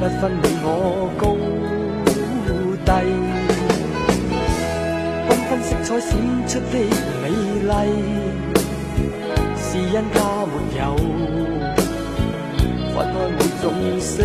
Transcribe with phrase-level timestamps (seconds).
[0.00, 0.66] 不分你我
[1.18, 1.22] 高
[2.86, 2.90] 低，
[5.28, 6.08] 缤纷色彩闪
[6.48, 6.74] 出的
[7.20, 7.28] 美
[7.68, 7.70] 丽，
[9.58, 10.80] 是因它没有
[12.94, 13.64] 分开每种
[14.00, 14.24] 色。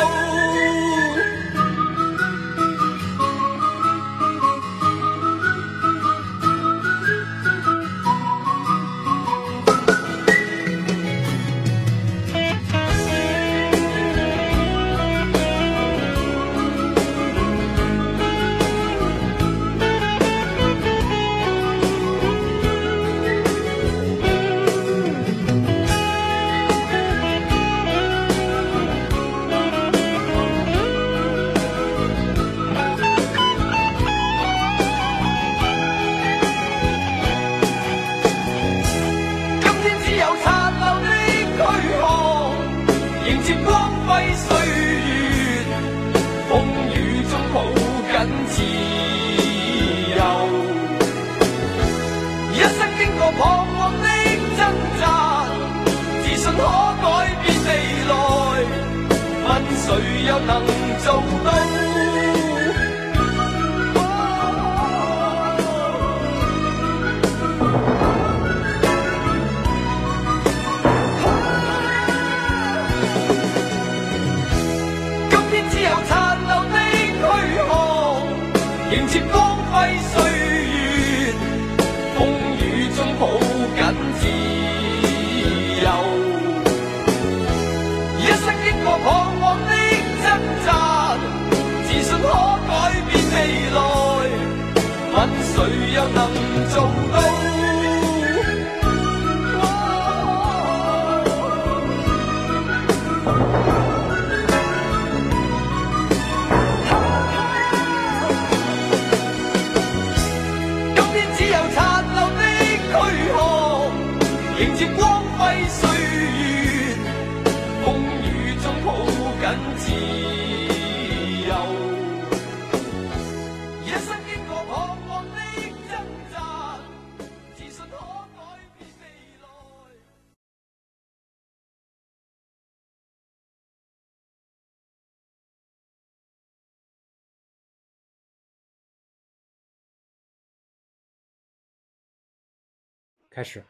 [143.31, 143.63] 开始。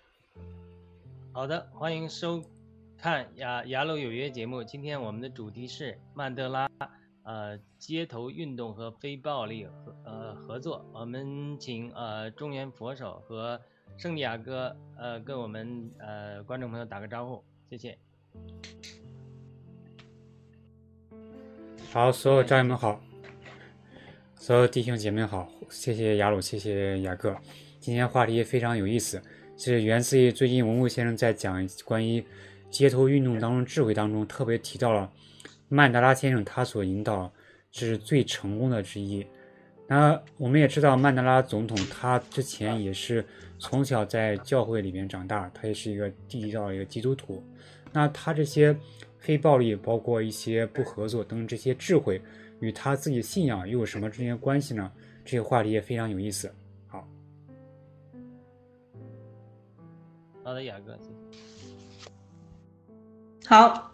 [1.32, 2.44] 好的，欢迎收
[2.98, 4.64] 看雅雅鲁有约节目。
[4.64, 6.68] 今天我们的主题是曼德拉，
[7.22, 10.84] 呃，街头运动和非暴力合呃合作。
[10.92, 13.62] 我们请呃中原佛手和
[13.98, 17.96] 圣地亚哥呃跟我们呃观众朋友打个招呼，谢谢。
[21.92, 23.00] 好，所有战友们好，
[24.36, 27.38] 所有弟兄姐妹好，谢谢雅鲁，谢谢雅各。
[27.80, 29.22] 今天话题非常有意思，
[29.64, 32.26] 是源自于最近文物先生在讲关于
[32.72, 35.08] 街头运动当中智慧当中，特别提到了
[35.70, 37.32] 曼德拉先生他所引导
[37.72, 39.24] 这是最成功的之一。
[39.88, 43.24] 那我们也知道曼德拉总统他之前也是
[43.60, 47.44] 从小在教会里面长大，他也是一个地道一个基督徒。
[47.92, 48.76] 那他这些
[49.20, 52.20] 非暴力，包括一些不合作等这些智慧，
[52.62, 54.92] 与他自己的信仰又有什么之间关系呢？
[55.24, 56.52] 这个话题也非常有意思。
[60.52, 61.12] 好，的，雅哥，谢谢。
[63.48, 63.94] 好，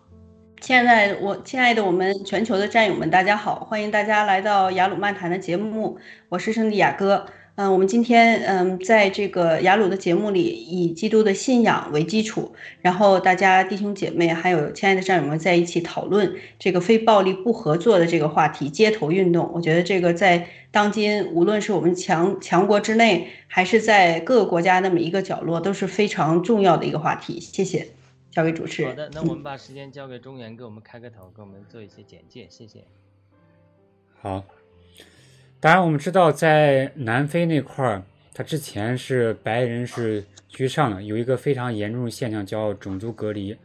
[0.60, 6.00] 现在我，亲爱的我们全球的战友们，大家好，欢迎大家来到雅鲁漫谈的节目，
[6.30, 7.28] 我是圣地亚哥。
[7.58, 19.50] 嗯，我们今天嗯，在这个雅鲁的节目里，以基督的信仰为基础，然后大家弟兄姐妹还有亲爱的战友们在一起讨论这个非暴力不合作的这个话题——街头运动。
[19.56, 27.40] 我觉得这个在当今，无论是我们强强国之内，还是在各个国家的每一个角落，都是非常重要的一个话题。
[27.40, 27.88] 谢谢，
[28.30, 28.92] 交给主持人。
[28.92, 32.84] 好的，那我们把时间交给中原，给我们开个头，给我们做一些简介，谢谢。
[34.22, 34.46] 好。
[35.60, 43.58] 当然，我们知道在南非那块儿，它之前是白人是居上的，有一个非常严重的现象叫种族隔离。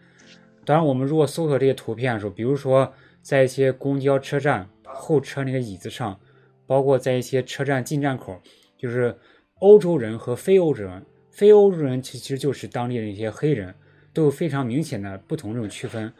[0.64, 2.90] 当然，我们如果搜索这些图片的时候，比如说
[3.20, 6.18] 在一些公交车站候车那个椅子上，
[6.66, 8.40] 包括在一些车站进站口，
[8.78, 9.14] 就是
[9.58, 13.74] 欧洲人和非欧洲人，非欧洲人其实就是当地的一些黑人，
[14.14, 16.10] 都有非常明显的不同这种区分。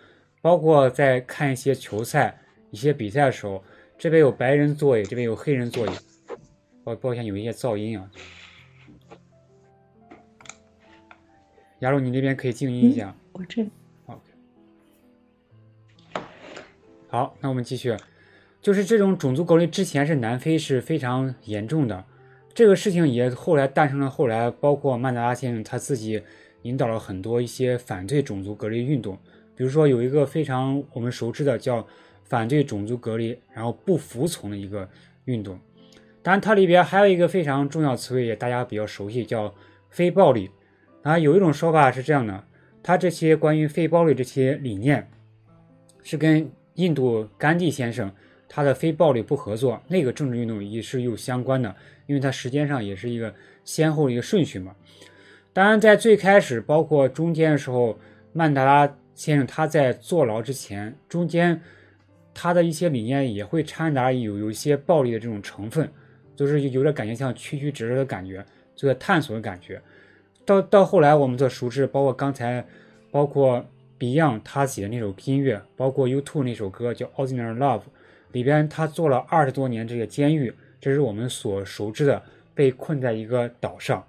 [0.42, 2.38] 包括在看一些球赛、
[2.70, 3.64] 一些比赛的时候。
[4.02, 5.90] 这边有白人座椅，这边有黑人座椅，
[6.82, 8.10] 抱抱歉有一些噪音啊。
[11.78, 13.14] 亚茹，你那边可以静音一下。
[13.31, 13.62] 我这。
[14.06, 14.20] OK。
[17.06, 17.96] 好，那我们继续。
[18.60, 22.05] 就是这种种族隔离之前是南非是非常严重的，
[22.52, 24.10] 这个事情也后来诞生了。
[24.10, 26.20] 后来包括曼德拉先生他自己
[26.62, 29.16] 引导了很多一些反对种族隔离运动，
[29.55, 31.87] 比如说有一个非常我们熟知的叫。
[32.24, 34.88] 反对种族隔离，然后不服从的一个
[35.24, 35.58] 运动。
[36.22, 39.52] 当然，它里边还有一个非常重要词汇，也大家比较熟悉，叫
[39.90, 40.48] 非暴力。
[41.02, 42.44] 啊，有一种说法是这样的：
[42.80, 45.10] 他这些关于非暴力这些理念，
[46.04, 48.08] 是跟印度甘地先生
[48.48, 51.74] 他的非暴力不合作那个政治运动也是有相关的，
[52.06, 53.34] 因为它时间上也是一个
[53.64, 54.76] 先后一个顺序嘛。
[55.52, 57.98] 当然，在最开始，包括中间的时候，
[58.32, 61.60] 曼德拉先生他在坐牢之前，中间。
[62.34, 65.88] 他的一些理念也会掺杂有有一些暴力的这种成分，
[66.34, 68.44] 就是有点感觉像曲曲折折的感觉，
[68.75, 69.81] 就在探索的感觉。
[70.44, 72.67] 到到后来，我们所熟知，包括刚才，
[73.11, 73.64] 包括
[73.99, 77.81] Beyond 他写的那首音乐，包括 U2 那首歌叫《Ordinary Love》，
[78.32, 82.22] 里边他做了二十多年这个监狱，这是我们所熟知的
[82.55, 84.05] 被困在一个岛上。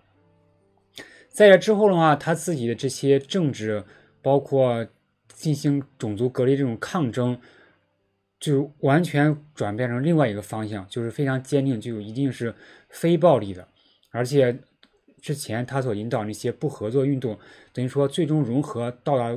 [1.29, 3.83] 在这之后的话，他自己的这些政治，
[4.21, 4.87] 包括
[5.27, 7.37] 进行种族隔离这种抗争。
[8.43, 12.53] 就完全转变成另外一个方向，就是非常坚定，就一定是
[12.89, 13.65] 非暴力的，
[14.11, 14.53] 而且
[15.21, 17.39] 之前他所引导那些不合作运动，
[17.71, 19.33] 等于说最终融合到达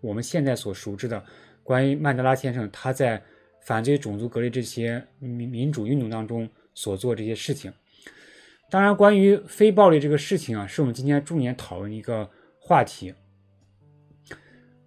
[0.00, 1.22] 我们现在所熟知的
[1.62, 3.22] 关于曼德拉先生他在
[3.60, 7.70] 反对种族隔离这些民民主运动当中所做这些事情。
[8.70, 13.12] 当然，关于非暴力这个事情啊，是我们今天重点讨论一个话题。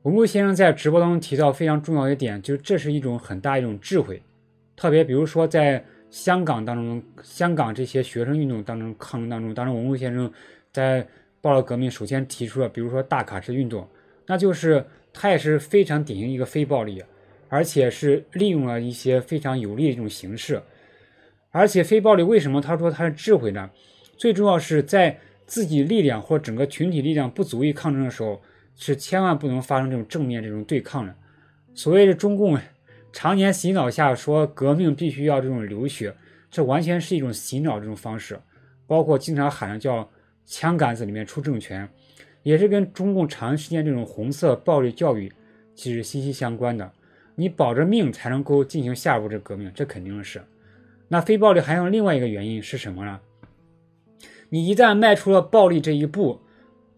[0.03, 4.21] 文贵先生在直播当中提到非常重要一点，就是这是一种很大一种智慧，
[4.77, 10.31] 特别比如说在香港当中，香港这些学生运动当中抗争当中，当然文贵先生
[10.71, 11.05] 在
[11.41, 13.85] 报了革命，首先提出了比如说大卡车运动，
[14.25, 17.03] 那就是他也是非常典型一个非暴力，
[17.49, 20.61] 而且是利用了一些非常有利的一种形式，
[21.51, 23.69] 而且非暴力为什么他说他是智慧呢？
[24.15, 28.41] 最重要是在自己力量或整个群体力量不足以抗争的时候。
[28.81, 31.13] 是千万不能发生这种正面这种对抗的。
[31.75, 32.57] 所谓的中共
[33.11, 36.15] 常年洗脑下说革命必须要这种流血，
[36.49, 38.39] 这完全是一种洗脑这种方式。
[38.87, 40.09] 包括经常喊的叫
[40.47, 41.87] “枪杆子里面出政权”，
[42.41, 45.31] 也是跟中共长时间这种红色暴力教育
[45.75, 46.89] 其实息息相关的。
[47.35, 50.41] 你保着命才能够进行下一步这革命，这肯定是。
[51.09, 53.19] 那非暴力还有另外一个原因是什么呢？
[54.47, 56.39] 你一旦迈出了暴力这一步。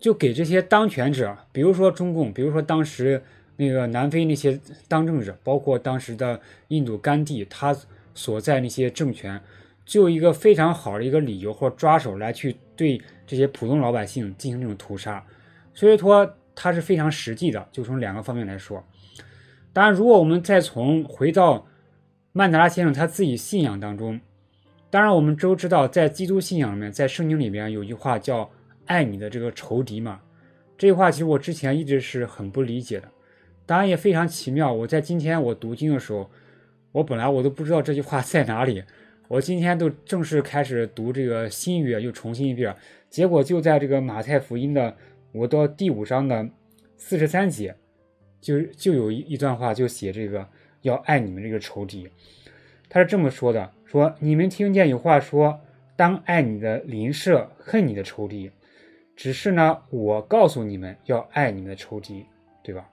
[0.02, 3.22] 就给这些当权者，比如说中共，比如说当时
[3.56, 7.74] 那个南非那些当政者，包括当时的印度甘地，他
[8.16, 9.40] 所在那些政权，
[9.86, 15.24] 就一个非常好的一个理由或抓手来去对这些普通老百姓进行这种屠杀，
[15.74, 17.68] 所以说它是非常实际的。
[17.72, 18.84] 就从两个方面来说，
[19.72, 21.68] 当然，如果我们再从回到
[22.32, 24.20] 曼德拉先生他自己信仰当中，
[24.90, 28.50] 当然我们都知道，在基督信仰里面，在圣经里面有句话叫
[28.92, 30.20] “爱你的这个仇敌”嘛。
[30.78, 33.08] 这句话其实我之前一直是很不理解的，
[33.66, 34.74] 当然也非常奇妙。
[34.74, 36.30] 我在今天我读经的时候，
[36.92, 38.84] 我本来我都不知道这句话在哪里，
[39.28, 42.76] 我今天都正式开始读这个新约，又重新一遍，
[43.10, 44.96] 结果就在这个马太福音的
[45.32, 46.50] 我到第五章的
[46.98, 47.76] 四十三节，
[48.42, 50.46] 就就有一一段话就写这个
[50.82, 52.10] 要爱你们这个仇敌，
[52.90, 55.62] 他是这么说的：说你们听见有话说，
[55.96, 58.50] 当爱你的邻舍，恨你的仇敌。
[59.22, 62.26] 只是呢，我告诉你们要爱你们的仇敌，
[62.64, 62.90] 对吧？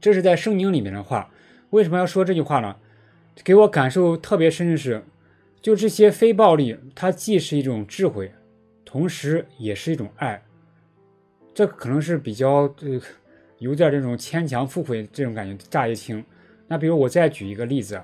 [0.00, 1.28] 这是在圣经里面的话。
[1.70, 2.76] 为什么要说这句话呢？
[3.42, 5.02] 给我感受特别深的是，
[5.60, 8.32] 就这些非暴力，它既是一种智慧，
[8.84, 10.40] 同时也是一种爱。
[11.52, 13.00] 这可能是比较呃，
[13.58, 16.24] 有点这种牵强附会这种感觉，乍一听。
[16.68, 18.00] 那比如我再举一个例子，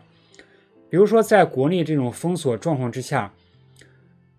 [0.91, 3.33] 比如说在国内这种封锁状况之下，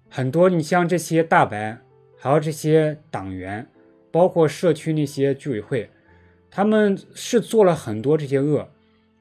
[0.10, 1.80] 很多你像这些大白。
[2.26, 3.68] 还有这些党员，
[4.10, 5.88] 包括社区那些居委会，
[6.50, 8.68] 他们是做了很多这些恶，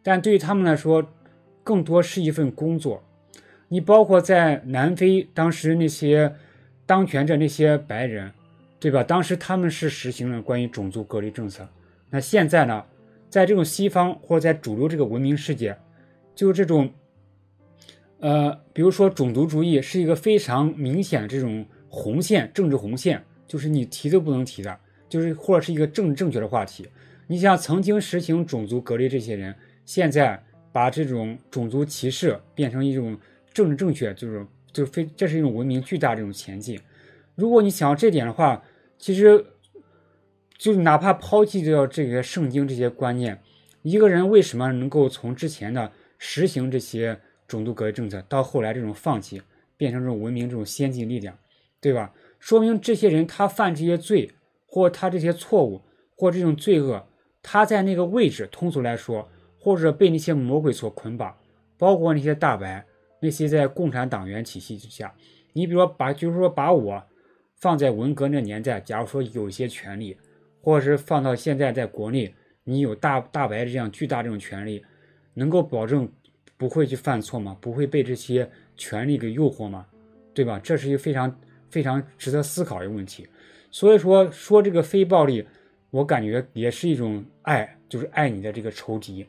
[0.02, 1.06] 但对于他们来说，
[1.62, 3.04] 更多是一份工作。
[3.68, 6.34] 你包括在南非当时那些
[6.86, 8.32] 当权者那些白人，
[8.80, 9.04] 对吧？
[9.04, 11.68] 当时他们是实行了关于种族隔离政策。
[12.08, 12.82] 那现在呢，
[13.28, 15.76] 在这种西方或者在主流这个文明世界，
[16.34, 16.90] 就这种，
[18.20, 21.66] 呃，比如说种族主义是一个非常明显的这种。
[21.94, 26.88] 红线，政治红线，就是你提都不能提的，就是或者是一个政治正确的话题。
[27.28, 29.54] 你像曾经实行种族隔离这些人，
[29.86, 33.16] 现在把这种种族歧视变成一种
[33.52, 36.78] 政治正确，就是就非这是一种文明巨大这种前进。
[37.36, 38.62] 如果你想要这点的话，
[38.98, 39.44] 其实
[40.58, 43.38] 就哪怕抛弃掉这些圣经这些观念，
[43.82, 49.40] 一个人为什么能够从之前的实行这些种族隔离政策，到后来这种放弃，
[49.76, 51.36] 变成这种文明这种先进力量？
[51.84, 52.14] 对吧？
[52.38, 54.30] 说明这些人他犯这些罪，
[54.64, 55.82] 或他这些错误，
[56.16, 57.06] 或这种罪恶，
[57.42, 59.28] 他在那个位置，通俗来说，
[59.60, 61.36] 或者被那些魔鬼所捆绑，
[61.76, 62.86] 包括那些大白，
[63.20, 65.14] 那些在共产党员体系之下，
[65.52, 67.02] 你比如说把，就是说把我
[67.56, 70.16] 放在文革那年代，假如说有一些权利，
[70.62, 74.82] 或者是放到现在在国内，你有大大白这样巨大这种权利，
[75.34, 76.10] 能够保证
[76.56, 77.54] 不会去犯错吗？
[77.60, 79.84] 不会被这些权利给诱惑吗？
[80.32, 80.58] 对吧？
[80.64, 81.38] 这是一个非常。
[81.74, 83.26] 非常值得思考一个问题，
[83.68, 85.44] 所以说说这个非暴力，
[85.90, 89.26] 我感觉也是一种爱，就是爱你的这个仇敌。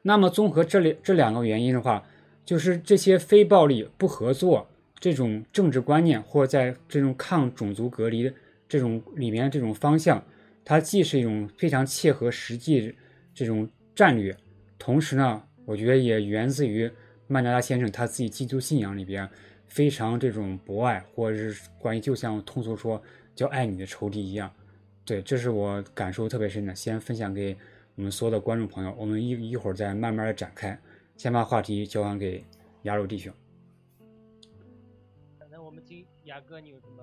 [0.00, 2.02] 那么综合这里这两个原因的话，
[2.42, 4.66] 就是这些非暴力不合作
[4.98, 8.32] 这种政治观念，或者在这种抗种族隔离
[8.66, 10.24] 这种里面这种方向，
[10.64, 12.94] 它既是一种非常切合实际
[13.34, 14.34] 这种战略，
[14.78, 16.90] 同时呢，我觉得也源自于
[17.26, 19.28] 曼德拉先生他自己基督信仰里边。
[19.70, 23.00] 非常这种博爱，或者是关于就像通俗说
[23.36, 24.52] 叫爱你的仇敌一样，
[25.04, 26.74] 对，这是我感受特别深的。
[26.74, 27.56] 先分享给
[27.94, 30.76] 我们所有的观众朋友，我们一一会儿再慢慢的展开。
[31.16, 32.44] 先把话题交还给
[32.82, 33.32] 雅鲁弟兄。
[35.48, 37.02] 那我们听雅哥，你有什么？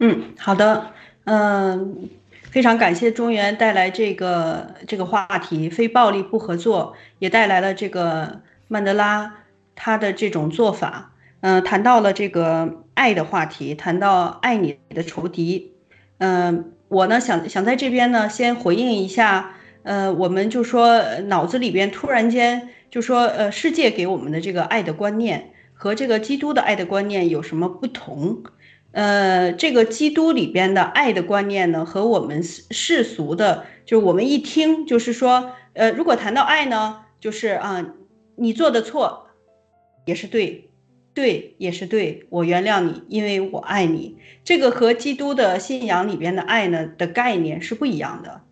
[0.00, 0.92] 嗯，好的，
[1.24, 2.10] 嗯。
[2.54, 9.38] 非常感谢中原带来这个这个话题，非暴力不合作，也带来了这个曼德拉
[9.74, 11.10] 他的这种做法。
[11.40, 15.72] 嗯，谈到了这个爱的话题，谈到爱你的仇敌。
[16.18, 19.56] 嗯，我呢想想在这边呢先回应一下。
[19.82, 28.44] 呃，我们就说脑子里边突然间就说，呃，世界给我们的这个爱的观念和这个基督的爱的观念有什么不同？
[28.94, 37.84] 呃，这个基督里边的爱的观念呢，和我们世俗的，就是我们一听就是说，呃，如果谈到爱呢，就是啊，
[38.36, 39.26] 你做的错
[40.04, 40.70] 也是对，
[41.12, 44.16] 对也是对，我原谅你，因为我爱你。
[44.44, 48.42] 这个和基督的信仰里边的爱呢的概念是不一样的。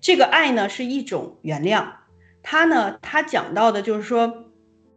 [0.00, 1.84] 这个爱呢是一种原谅，
[2.42, 4.46] 他呢他讲到的就是说，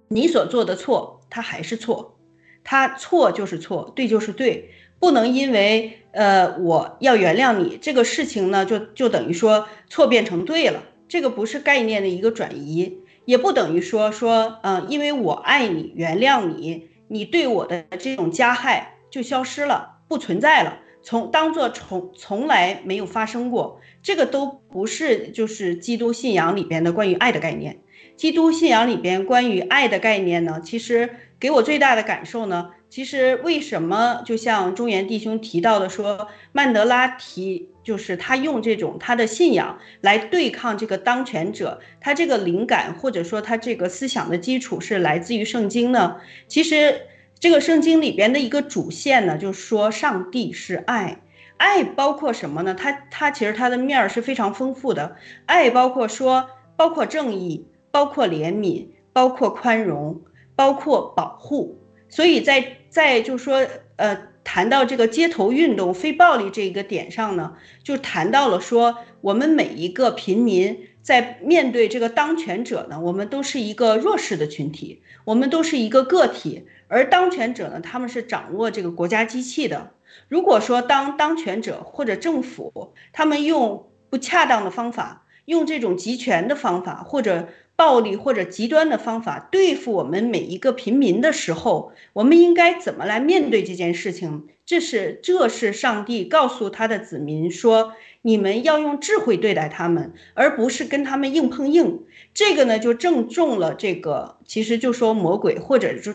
[0.07, 2.17] 你所做的错，他还是错，
[2.63, 4.69] 他错就是错，对就是对。
[5.03, 27.81] 不能因为呃我要原谅你这个事情呢，就就等于说错变成对了，这个不是概念的一个转移，也不等于说说嗯，因为我爱你，原谅你，你对我的这种加害就消失了，不存在了，从当做从从来没有发生过，这个都不是就是基督信仰里边的关于爱的概念。
[28.15, 31.09] 基督信仰里边关于爱的概念呢，其实
[31.41, 32.69] 给我最大的感受呢。
[32.93, 46.17] 其实为什么就像中原弟兄提到的说，曼德拉提就是他用这种他的信仰来对抗这个当权者，他这个灵感或者说他这个思想的基础是来自于圣经呢？
[46.47, 47.01] 其实
[47.39, 51.19] 这个圣经里边的一个主线呢，就是说上帝是爱，
[51.57, 52.75] 爱包括什么呢？
[52.75, 55.15] 它它其实它的面儿是非常丰富的，
[55.47, 60.21] 爱包括说包括正义，包括怜悯，包括宽容，
[60.55, 61.79] 包括保护。
[62.07, 79.93] 所以在在就说，呃，谈到这个街头运动、非暴力这个点上呢，就谈到了说，我们每一个平民在面对这个当权者呢，我们都是一个弱势的群体，我们都是一个个体，而当权者呢，他们是掌握这个国家机器的。
[80.27, 87.49] 如果说当当权者或者政府他们用不恰当的方法，用这种集权的方法或者
[87.83, 94.47] 暴力或者极端的方法对付我们每一个平民的时候，我们应该怎么来面对这件事情？
[94.65, 102.05] 这是这是上帝告诉他的子民说：你们要用智慧对待他们，而不是跟他们硬碰硬。
[102.33, 106.13] 这个呢，就正中了这个，其实就说魔鬼或者就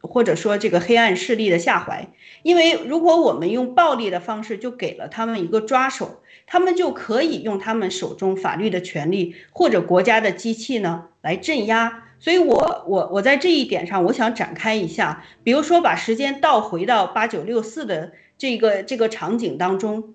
[0.00, 2.08] 或者说这个黑暗势力的下怀。
[2.42, 6.22] 因为如果我们用暴力的方式，就给了他们一个抓手。
[6.52, 20.14] 他们就可以用他们手中法律的权利或者国家的机器呢来镇压，所以我我我在这一点上，我想展开一下，比如说把时间倒回到八九六四的这个这个场景当中，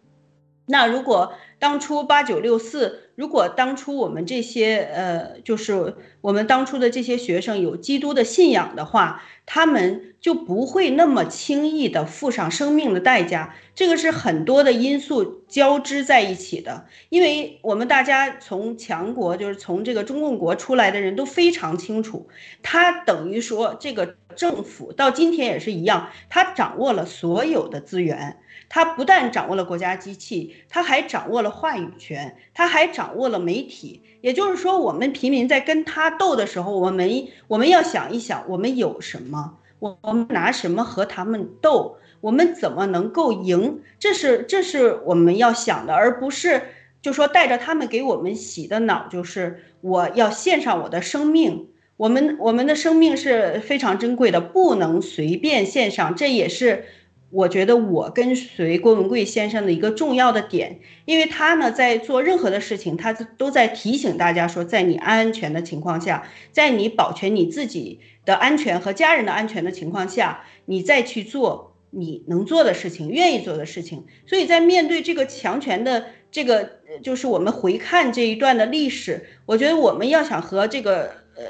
[0.66, 1.34] 那如果
[1.66, 3.10] 当初八九六四。
[3.16, 13.56] 如果当初我们这些呃，就是我们当初的这些学生有基督的信仰的话，他们就不会那么轻易的付上生命的代价。
[13.74, 22.28] 这个是很多的因素交织在一起的，因为我们大家从强国，就是从这个中共国出来的人都非常清楚，
[22.62, 28.38] 他等于说这个政府到今天也是一样，他掌握了所有的资源。
[28.68, 34.02] 他不但掌握了国家机器，他还掌握了话语权，他还掌握了媒体。
[34.22, 39.58] 也就是说，我们平民在跟他斗的时候，我们我们要想一想，我们有什么？
[39.80, 41.98] 我们拿什么和他们斗？
[42.22, 43.82] 我们怎么能够赢？
[44.00, 46.62] 这是这是我们要想的，而不是
[47.02, 51.68] 就说带着他们给我们洗的脑，就是我要献上我的生命。
[51.98, 56.16] 我们我们的生命是非常珍贵的，不能随便献上。
[56.16, 56.86] 这也是。
[57.32, 74.06] 我觉得我跟随郭文贵先生的一个重要的点，因为他呢在做任何的事情，他都在提醒大家说，在你安全的情况下，在你保全你自己的安全和家人的安全的情况下，你再去做你能做的事情，愿意做的事情。
[74.26, 81.44] 所以在面对这个强权的这个，就是我们回看这一段的历史，我觉得我们要想和这个呃。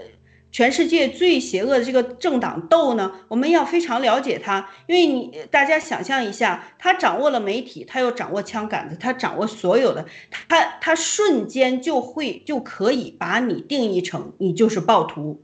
[0.55, 10.05] 全世界最邪恶的这个政党斗呢，我们要非常了解他，因为你大家想象一下，他掌握了媒体，他又掌握枪杆子，他掌握所有的，
[10.47, 15.43] 他他瞬间就会就可以把你定义成你就是暴徒，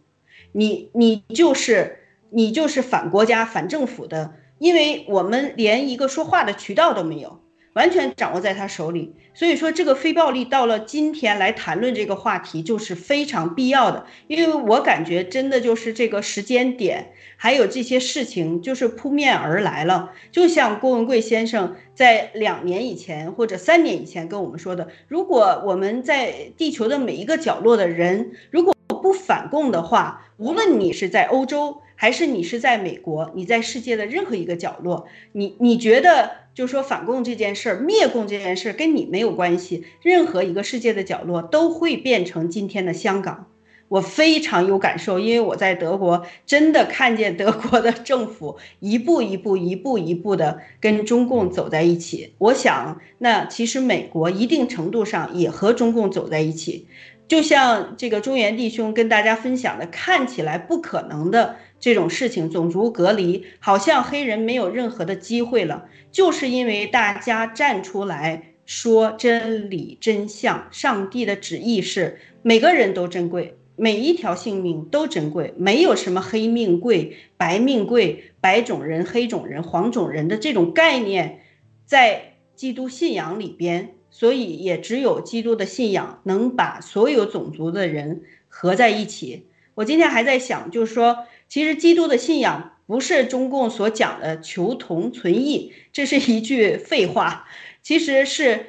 [0.54, 7.41] 你你就是你就是反国家反政府的，因为我们连一个说话的渠道都没有。
[7.74, 20.12] 完全掌握在他手里，所以说这个非暴力到了今天来谈论这个话题就是非常必要的，因为我感觉真的就是这个时间点，还有这些事情就是扑面而来了。
[20.32, 36.41] 就像郭文贵先生在两年以前或者三年以前跟我们说的，如果我们在地球的每一个角落的人如果不反共的话，无论你是在欧洲还是你是在美国，你在世界的任何一个角落，你你觉得？
[36.54, 39.86] 就说反共这件事儿，灭共这件事儿跟你没有关系。
[40.02, 43.48] 任何一个世界的角落都会变成今天的香港，
[43.88, 52.34] 我非常有感受，因为我在德国真的看见德国的政府一步一步、一步一步的跟中共走在一起。
[52.38, 56.88] 我想，那其实美国一定程度上也和中共走在一起。
[57.28, 81.42] 就像这个中原弟兄跟大家分享的，看起来不可能的这种事情，种族隔离，好像黑人没有任何的机会了，就是因为大家站出来说真理真相，上帝的旨意是每个人都珍贵，每一条性命都珍贵，没有什么黑命贵、白命贵、白种人、黑种人、黄种人的这种概念，
[81.86, 83.96] 在基督信仰里边。
[84.14, 89.48] 所以，也只有基督的信仰能把所有种族的人合在一起。
[89.74, 91.20] 我今天还在想，就是说，
[91.52, 97.46] 其实基督的信仰不是中共所讲的求同存异，这是一句废话。
[97.84, 98.68] 其实是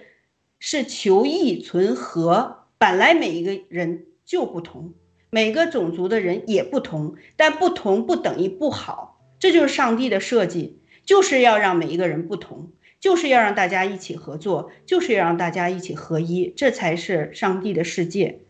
[0.58, 2.66] 是求异存和。
[2.78, 4.94] 本来每一个人就不同，
[5.30, 9.24] 每个种族的人也不同，但不同不等于不好。
[9.38, 18.40] 这就是上帝的设计，就是要让每一个人不同，就是要让大家一起合作，就是要让大家一起合一，这才是上帝的世界。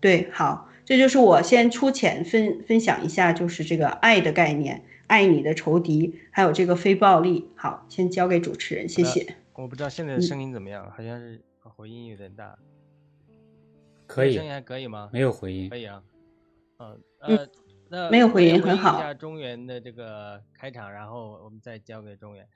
[0.00, 7.48] 对，好，这就是我先粗浅分分享一下，就是这个爱的概念，爱你的仇敌，还有这个非暴力。
[7.56, 9.36] 好，先交给主持人，谢谢。
[9.54, 12.58] 我不知道现在的声音怎么样，好像是回音有点大。
[14.06, 15.08] 可以声音还可以吗？
[15.14, 15.78] 没有回音可。
[15.78, 16.02] 以啊。
[16.78, 17.48] 嗯呃，
[17.88, 22.46] 那没有回音很好一下中原的这个开场，然后我们再交给中原。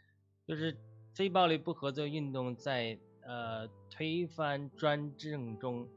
[0.47, 0.77] 就是
[1.15, 5.89] 非暴力不合作运动在呃推翻专政中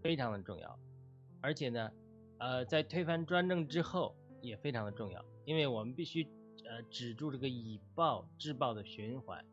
[0.00, 0.78] 非常的重要，
[1.42, 1.90] 而且呢，
[2.38, 6.24] 呃，在推翻专政之后也非常的重要，因为我们必须
[6.64, 9.44] 呃止住这个以暴制暴的循环。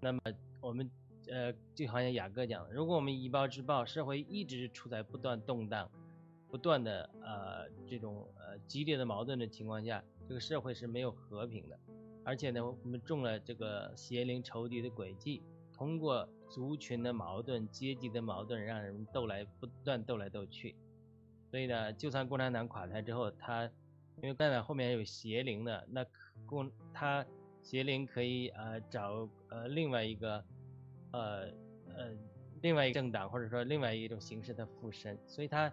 [0.00, 0.20] 那么
[0.60, 0.90] 我们
[1.30, 5.88] 呃，就好像雅各讲的，如果我们以暴制暴，社会一直处在不断动荡、
[6.48, 11.78] 不断的呃这种呃激烈的矛盾的情况下，这个社会是没有和平的。
[12.24, 20.74] 而且呢，我们中了这个邪灵仇敌的诡计，通过族群的矛盾、阶级的矛盾，让人们斗来不断斗来斗去。
[21.50, 23.64] 所以呢，就算共产党垮台之后，他
[24.22, 26.04] 因为共产后面有邪灵的，那
[26.46, 27.24] 共他
[27.62, 30.44] 邪灵可以呃找呃另外一个
[31.12, 31.42] 呃
[31.94, 32.10] 呃
[32.62, 35.72] 另外一个政党或者说另外一种形式的附身，所以他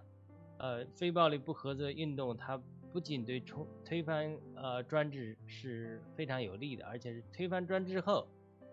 [0.58, 2.60] 呃非暴力不合作运动，它
[2.92, 8.28] 不仅对冲推翻呃专制是非常有利的，而且是推翻专制后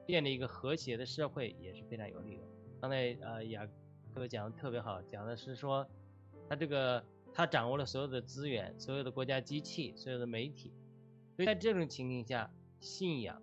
[0.07, 2.43] 建立一个和谐的社会也是非常有利的。
[2.81, 3.69] 刚才呃雅
[4.14, 5.87] 哥讲的特别好，讲的是说
[6.49, 10.73] 他这个他掌握了所有的资源，所有的国家机器，所有的媒体，
[11.37, 13.41] 所以在这种情形下，信仰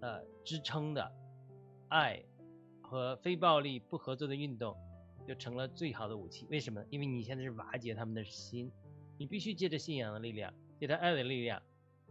[0.00, 1.12] 呃支撑的
[1.88, 2.22] 爱
[2.80, 4.76] 和非暴力不合作的运动
[5.26, 6.46] 就成了最好的武器。
[6.50, 6.84] 为什么？
[6.90, 8.72] 因为你现在是瓦解他们的心，
[9.18, 11.62] 你必须借着信仰的力量，借着爱的力量，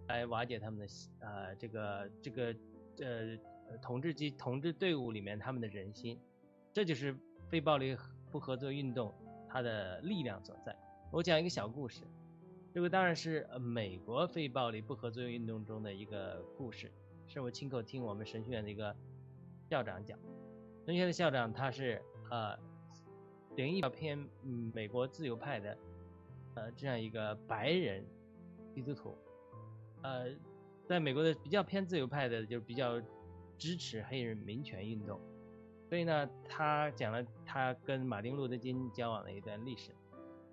[0.08, 0.88] 来瓦解他们的
[1.20, 2.56] 呃这个这个
[3.00, 3.38] 呃
[3.82, 6.18] 统治机统治队伍里面他们的人心，
[6.72, 7.16] 这就是
[7.50, 7.98] 非暴力
[8.32, 9.14] 不合作运动
[9.52, 10.76] 它的力量所在。
[11.12, 12.04] 我讲一个小故事，
[12.74, 16.90] 这个当然是呃美国非暴力不合作运动中的一个故事，
[17.28, 18.96] 是我亲口听我们神学院的一个
[19.70, 20.18] 校长讲。
[20.86, 22.58] 神学院的校长他是呃
[23.58, 24.18] 灵异偏
[24.74, 25.78] 美国自由派的
[26.56, 28.06] 呃这样一个白人
[28.74, 29.18] 基督徒，
[30.02, 30.28] 呃，
[30.88, 33.02] 在美国的比较偏自由派的，就是比较
[33.58, 35.20] 支持黑人民权运动，
[35.92, 39.92] 所以呢，他讲了他跟马丁路德金交往的一段历史。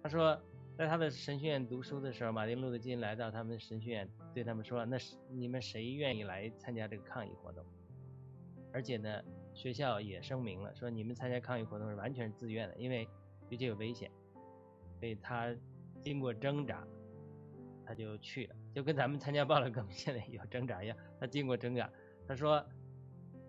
[0.03, 0.37] 他说，
[0.77, 7.65] 在他的神学院读书的时候，马丁路德金来到他们神学院，对他们说：“那是你们谁愿意来参加这个抗议活动？”
[8.75, 9.23] 而且呢，
[9.55, 13.09] 学校也声明了，说你们参加抗议活动是完全自愿的，因为
[13.49, 14.11] 毕竟有危险。
[14.99, 15.55] 所以他
[16.03, 16.85] 经过挣扎，
[17.87, 20.97] 他就去了，就跟咱们参加暴乱革命现在有挣扎一样。
[21.21, 21.89] 他经过挣扎，
[22.27, 22.61] 他说，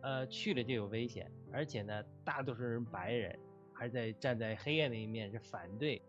[0.03, 3.37] 呃，去了就有危险，而且呢，大多数人白人
[3.73, 6.01] 还在站在黑暗的一面，是反对，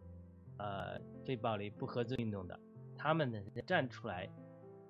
[0.58, 2.58] 呃，非暴力不合作运动的。
[2.96, 4.28] 他们呢站出来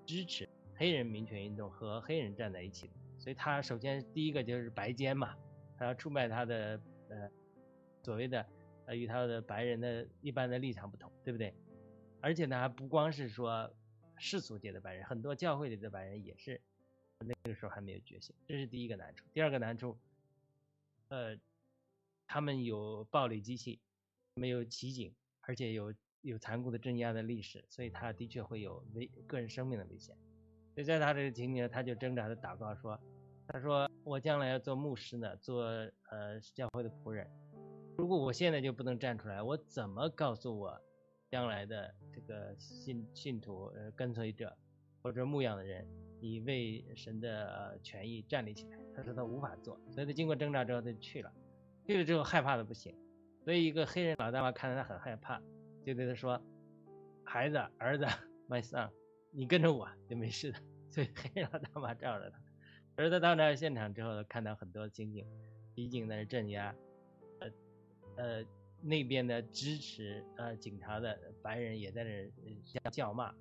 [0.05, 2.91] 支持黑人民权运动和黑人站在一起。
[3.19, 5.37] 所以他首先第一个就是白奸嘛，
[5.77, 7.31] 他要出卖他的呃
[8.03, 8.45] 所谓的
[8.87, 11.55] 呃与他的白人的一般的立场不同，对不对？
[12.21, 13.71] 而且呢，还不光是说
[14.17, 16.61] 世俗界的白人，很多教会里的白人也是
[17.21, 19.27] 那个时候还没有觉醒，这是第一个难处。
[19.33, 19.97] 第二个难处，
[21.11, 21.37] 呃，
[22.27, 23.81] 他们有暴力机器，
[24.35, 25.93] 没有骑警，而且有
[26.23, 30.17] 有残酷的镇压的历史，所以他的确会有危个人生命的危险。
[30.73, 32.99] 所以在他这个情景，他就挣扎的祷告说
[33.49, 37.29] ：“他说我将来要做牧师呢，做呃教会的仆人。
[37.99, 40.81] 如果我现在就不能站出来，我怎么告诉我
[41.29, 44.57] 将来的这个信信徒、呃跟随者
[45.03, 45.85] 或者牧养的人，
[46.21, 51.33] 你为神的、权益站立起来？”他说他无法做，所以他经过挣扎之后，他就去了。
[51.87, 52.95] 去了之后害怕的不行，
[53.45, 55.41] 所以一个黑人老大妈看到他很害怕，
[55.85, 56.41] 就对他说
[57.25, 58.05] ：“孩子，儿子
[58.49, 58.91] ，my son。”
[59.33, 60.59] 你跟着我就没事的，
[60.91, 62.39] 所以黑人老大妈罩着他。
[62.97, 65.27] 儿子到那现场之后，看到很多刑警、
[65.75, 66.75] 敌警在那镇压，
[67.41, 67.51] 呃
[68.17, 68.45] 呃
[68.83, 72.31] 那边的支持呃警察的白人也在那
[72.65, 73.33] 叫叫骂，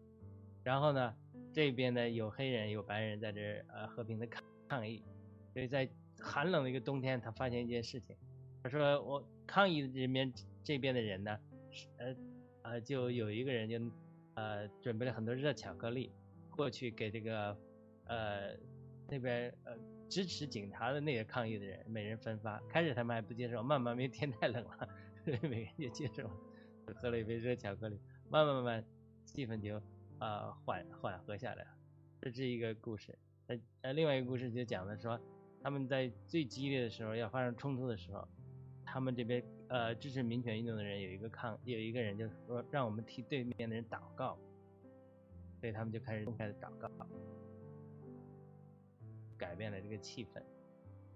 [0.64, 1.14] 然后呢
[1.52, 5.04] 这边呢有黑人有白人在这儿呃和平的抗抗议，
[5.54, 8.16] 所以在寒冷的一个冬天，他发现一件事情，
[8.64, 10.34] 他说我抗议这边
[10.64, 11.40] 这边的人呢，
[11.98, 12.16] 呃
[12.64, 13.80] 呃就有一个人就。
[14.36, 16.14] 呃，准备了很多热巧克力，
[16.52, 17.58] 过去给这个
[18.06, 18.56] 呃
[19.10, 19.76] 那边呃
[20.08, 22.58] 支持警察的那个抗议的人每人分发。
[22.70, 24.88] 开始他们还不接受，慢慢因为天太冷了，
[25.44, 26.32] 每人就接受了，
[26.96, 28.86] 喝了一杯热巧克力，慢慢慢慢
[29.26, 29.82] 气氛就
[30.20, 31.66] 啊缓缓和下来。
[32.22, 33.18] 这是一个故事。
[33.48, 35.20] 呃呃，另外一个故事就讲的说，
[35.62, 38.28] 他们在最激烈的时候要发生冲突的时候，
[38.86, 44.38] 他们这边呃支持民权运动的人有一个抗，有一个人就说让我们替对面的人祷告，
[45.60, 46.90] 所以他们就开始公开的祷告，
[49.38, 50.44] 改变了这个气氛。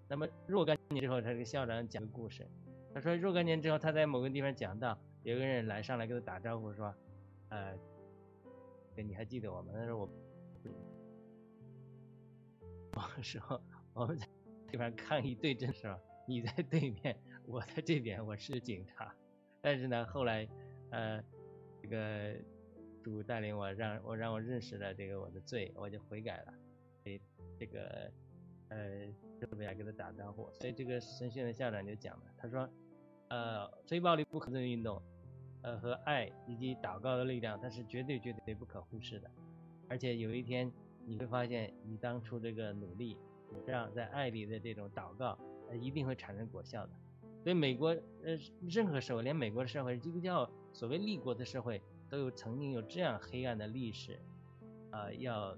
[0.08, 2.48] 那么若干年之后，他这个校长讲个故事，
[2.94, 6.94] 他说若干年之后，他在某个地方讲到，有个人来上来跟他打招呼说，
[7.50, 7.78] 呃，
[8.96, 9.72] 对，你还记得我吗？
[9.74, 10.10] 那时候我。
[13.24, 13.60] 时候
[13.94, 14.28] 我们在
[14.72, 19.14] 这边抗议对阵时候，你在对面，我在这边，我是警察。
[19.62, 20.48] 但是呢，后来，
[20.92, 21.24] 呃，
[21.82, 22.36] 这个
[23.04, 26.54] 主带领我，让我让我认识了这个我的罪，我就悔改了。
[27.04, 27.20] 所以
[27.58, 28.12] 这个，
[28.70, 29.08] 呃，
[29.40, 30.48] 特别爱跟他打招呼。
[30.54, 32.70] 所以这个神学的校长就讲了，他说，
[33.30, 35.02] 呃，非暴力不可的运动，
[35.64, 39.32] 呃，和爱以及祷告的力量，它是绝对绝对不可忽视的。
[39.90, 40.72] 而且有一天。
[41.06, 43.18] 你会发现，你当初这个努力，
[43.66, 46.94] 让在爱里的这种祷告，呃，一定会产生果效的。
[47.44, 47.90] 所以，美国
[48.24, 54.18] 呃，任何社会，连美国的社会，基督教所谓立国的社会，都有曾经有这样黑暗的历史，
[54.92, 55.58] 啊，要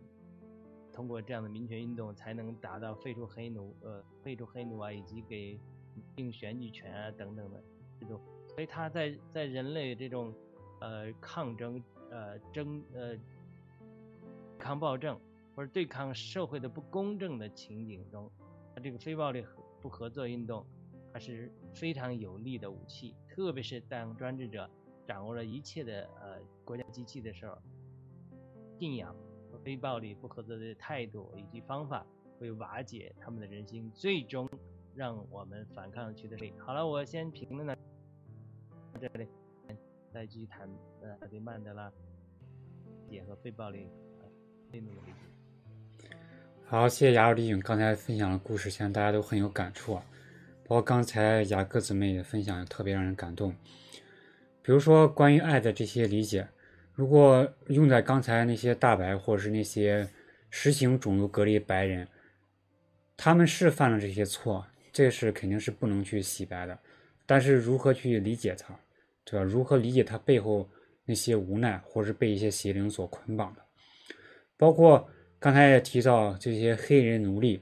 [0.92, 5.60] 通过这样的民权运动，才能达到废除黑奴，呃，废除黑奴啊，以及给
[6.16, 7.64] 定选举权啊等等的
[8.00, 8.20] 这种。
[8.56, 10.34] 所以，他在在人类这种
[10.80, 13.16] 呃抗争，呃争，呃
[14.58, 15.20] 抗暴政。
[15.56, 18.30] 或者对抗社会的不公正的情景中，
[18.76, 19.42] 他这个非暴力
[19.80, 20.66] 不合作运动，
[21.14, 23.16] 它是非常有力的武器。
[23.30, 24.70] 特别是当专制者
[25.08, 27.58] 掌握了一切的呃国家机器的时候，
[28.78, 29.16] 信仰
[29.50, 32.06] 和非暴力不合作的态度以及方法，
[32.38, 34.50] 会瓦解他们的人心，最终
[34.94, 36.54] 让我们反抗取得胜利。
[36.60, 37.74] 好了，我先评论到
[39.08, 39.28] 这里，
[40.12, 40.68] 再继续谈
[41.04, 41.92] 呃对曼德拉
[43.08, 43.88] 也和非暴力
[44.72, 46.08] 非奴的。
[46.66, 50.04] 好，谢谢雅尔李勇刚才分享的故事，相信大家都很有感触啊。
[50.64, 53.56] 包括刚才雅各姊妹的分享特别让人感动。
[54.64, 56.48] 比如说关于爱的这些理解，
[56.96, 60.10] 如果用在刚才那些大白或者是那些
[60.50, 62.08] 实行种族隔离白人，
[63.16, 66.80] 他们是犯了这些错，这是肯定是不能去洗白的。
[67.28, 68.80] 但是如何去理解他，
[69.26, 69.44] 对吧？
[69.44, 70.70] 如何理解他背后
[71.04, 73.62] 那些无奈，或是被一些邪灵所捆绑的，
[74.56, 75.10] 包括。
[75.38, 77.62] 刚才也提到这些黑人奴隶，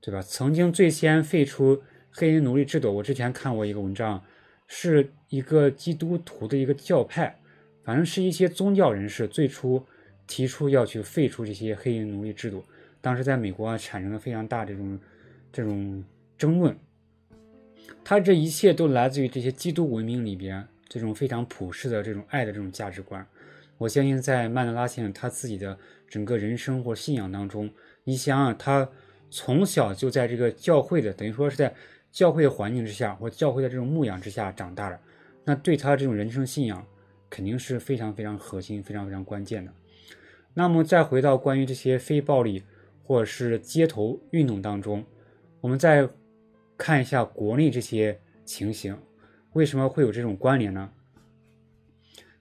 [0.00, 0.22] 对吧？
[0.22, 4.22] 曾经最先废除黑人奴隶制度，我之前看过一个文章，
[4.68, 7.36] 是一个基督徒的一个教派，
[7.82, 9.84] 反正是一些宗教人士最初
[10.28, 12.62] 提出要去废除这些黑人奴隶制度，
[13.00, 15.00] 当时在美国产生了非常大这种
[15.50, 16.04] 这种
[16.38, 16.78] 争论。
[18.04, 23.26] 他这一切都来自于这些基督文明里边这种非常普世的这种爱的这种价值观。
[23.78, 25.78] 我相信在曼德拉先生他自己的。
[26.08, 27.68] 整个人生或信仰当中，
[28.04, 28.88] 你想想，他
[29.28, 31.74] 从小就在这个教会的，等于说是在
[32.12, 35.00] 教会的环境之下，或教会的这种牧养之下长大的，
[35.42, 36.86] 那对他这种人生信仰
[37.28, 39.72] 肯定是非常非常核心、非常非常关键的。
[40.54, 42.62] 那么再回到关于这些非暴力
[43.02, 45.04] 或者是街头运动当中，
[45.60, 46.08] 我们再
[46.78, 48.96] 看一下国内这些情形，
[49.56, 50.90] 为什么会有这种关联呢？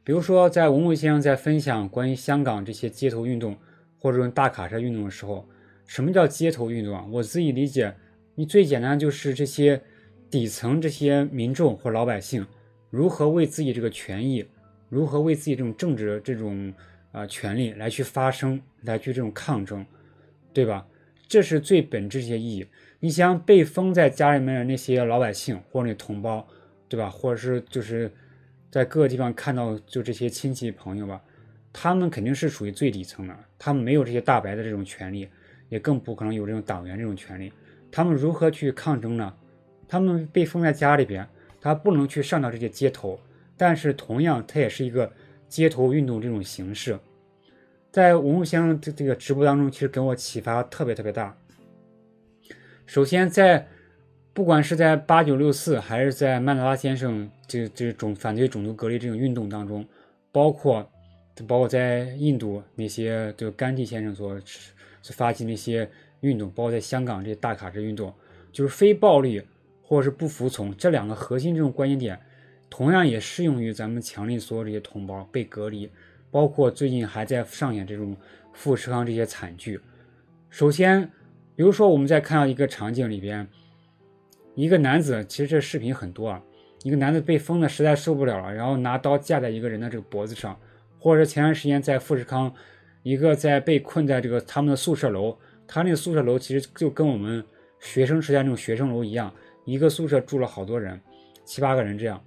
[0.04, 3.56] 比如说，在文伟先生在分享关于香港这些街头运动
[3.98, 5.48] 或者说大卡车运动的时候，
[5.86, 7.06] 什么叫街头运动啊？
[7.10, 7.96] 我自己理解，
[8.36, 9.82] 你最简单就是这些
[10.30, 12.46] 底层这些民众或老百姓
[12.90, 14.46] 如何为自己这个权益，
[14.90, 16.74] 如何为自己这种政治这种
[17.14, 19.86] 啊权利来去发声，来去这种抗争，
[20.52, 20.86] 对吧？
[21.30, 22.68] 这是最本质这些意义。
[23.00, 26.46] 你想被封在家里面的那些老百姓或者那同胞，
[26.90, 27.10] 对吧？
[27.10, 28.12] 或者是就是。
[28.72, 31.22] 在各个地方看到就这些亲戚朋友吧，
[31.72, 35.30] 他们肯定是属于最底层的，他们没有这些大白的这种权利，
[35.70, 37.54] 也更不可能有这种党员这种权利。
[37.90, 39.34] 他们如何去抗争呢？
[39.88, 41.26] 他们被封在家里边，
[41.62, 43.18] 他不能去上到这些街头，
[43.56, 45.10] 但是同样，他也是一个
[45.48, 47.00] 街头运动这种形式。
[47.94, 51.38] 在文物先生的这个直播当中，其实给我启发特别特别大。
[52.86, 53.66] 首先在。
[54.36, 59.88] 不管是在八九六四，还是在曼德拉先生这这种反对种族隔离这种运动当中，
[60.30, 60.86] 包括
[61.48, 64.38] 包括在印度那些就甘地先生所
[65.02, 68.14] 所发起那些运动，包括在香港这些大卡车运动，
[68.52, 69.42] 就是非暴力
[69.82, 72.20] 或者是不服从这两个核心这种关键点，
[72.70, 75.90] 同样也适用于咱们强力所有这些同胞被隔离，
[76.30, 78.14] 包括最近还在上演这种
[78.52, 79.80] 富士康这些惨剧。
[80.50, 81.10] 首先，
[81.56, 83.48] 比如说我们在看到一个场景里边。
[84.56, 86.42] 一个男子，其实这视频很多啊。
[86.84, 90.56] 一个男子被封的实在受不了了，然后拿刀架在一个人的这个脖子上，
[91.00, 92.54] 或者前段时间在富士康
[93.02, 95.36] 一个在被困在这个他们的宿舍楼，
[95.68, 97.44] 他那个宿舍楼其实就跟我们
[97.80, 99.34] 学生时代那种学生楼一样，
[99.66, 101.02] 一个宿舍住了好多人，
[101.44, 102.24] 七八个人这样，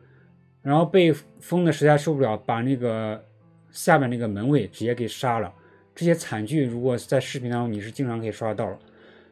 [0.61, 3.25] 然后被封的实在受不了，把那个
[3.71, 5.55] 下面那个门卫直接给杀了。
[5.95, 8.77] 这些惨剧如果在视频当中你是经常可以刷到，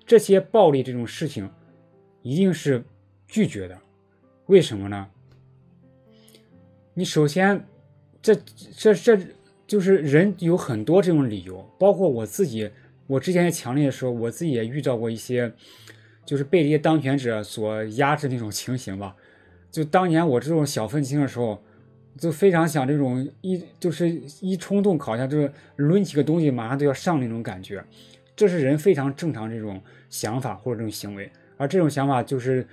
[0.07, 1.51] 这些暴力这种事情
[2.27, 2.83] 一定是
[3.29, 3.79] 拒绝的，
[4.47, 5.07] 为什么呢？
[6.93, 7.65] 你首先，
[8.21, 8.35] 这
[8.77, 9.17] 这这
[9.65, 12.69] 就是人有很多这种理由，包括我自己，
[13.07, 15.53] 我之前也强烈的时候，我自己也遇到过一些，
[16.25, 19.15] 就是被这些当权者所压制那种情形吧。
[19.71, 21.63] 就当年我这种小愤青的时候，
[22.19, 24.11] 就非常想这种一就是
[24.41, 27.85] 一冲动，好像就是抡起个东西马上就要上那种感觉，
[28.35, 32.67] 这是人非常正常这种想法或者这种行为，而这种想法就是。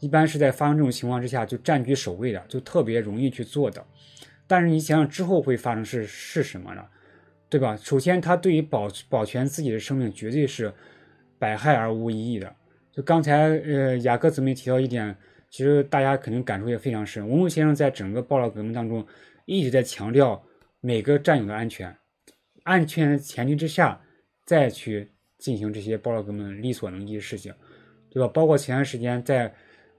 [0.00, 3.84] 一般是在发生这种情况之下就占据首位的，就特别容易去做的。
[4.46, 6.84] 但是你想想之后会发生是是什么呢？
[7.48, 7.74] 对吧？
[7.76, 10.72] 首先，他对于保保全自己的生命绝对是
[11.36, 12.54] 百害而无一益的。
[12.92, 15.16] 就刚才呃雅各姊妹提到一点，
[15.50, 17.28] 其实大家肯定感触也非常深。
[17.28, 19.04] 文武先生在整个暴乱革命当中
[19.46, 20.40] 一直在强调
[20.80, 21.92] 每个战友的安全，
[22.62, 24.00] 安全的前提之下
[24.44, 27.52] 再去进行这些暴乱革命力所能及的事情，
[28.10, 28.28] 对吧？
[28.28, 29.52] 包括前段时间在。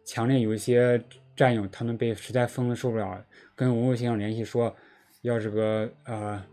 [0.05, 0.99] 强烈有一些
[1.35, 3.23] 战友，他们被实在封的受不了，
[3.55, 4.75] 跟文武先生联系说，
[5.21, 6.43] 要这个呃，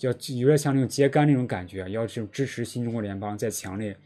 [0.00, 3.96] 要有点像那种揭竿那种感觉，要这种支持新中国联邦在强烈。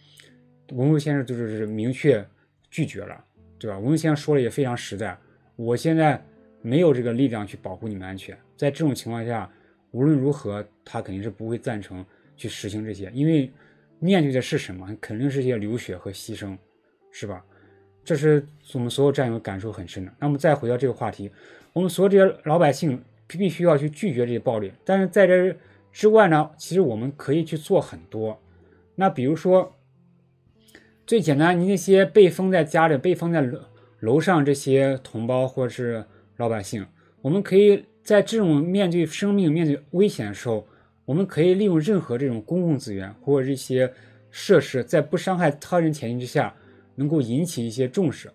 [0.75, 2.25] 文武先生就是明确
[2.71, 3.25] 拒绝了，
[3.59, 3.81] 对吧？
[3.81, 5.19] 文武先生说的也非常实在，
[5.57, 6.23] 我现在
[6.63, 9.51] 没有这个力量去保护你们安全，在这种情况下，
[9.91, 13.51] 无论如何他肯定是不会赞成去实行这些，因为
[13.99, 14.97] 面对的是什么？
[15.01, 16.57] 肯定是一些流血和牺牲，
[17.11, 17.45] 是吧？
[18.03, 20.13] 这是我们所有战友感受很深的。
[20.19, 21.31] 那么再回到这个话题，
[21.75, 24.73] 我们所有这些老百姓必须要去拒绝这些暴力。
[24.85, 25.55] 但是在这
[25.93, 28.41] 之外呢，其实我们可以去做很多。
[28.95, 29.77] 那比如说，
[31.07, 33.61] 最简单，你那些被封在家里、被封在楼
[34.01, 36.05] 楼上这些同胞或者是
[36.39, 36.87] 老百姓，
[37.21, 40.67] 我们可以在这种面对生命、面对危险的时候，
[41.05, 43.93] 我们可以利用任何这种公共资源或者这些
[44.31, 46.55] 设施，在不伤害他人前提之下。
[47.01, 48.31] 能够引起一些重视，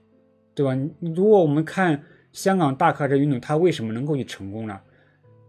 [0.55, 0.75] 对吧？
[0.99, 2.01] 如果我们看
[2.33, 4.81] 香港大客车运动，它为什么能够去成功呢？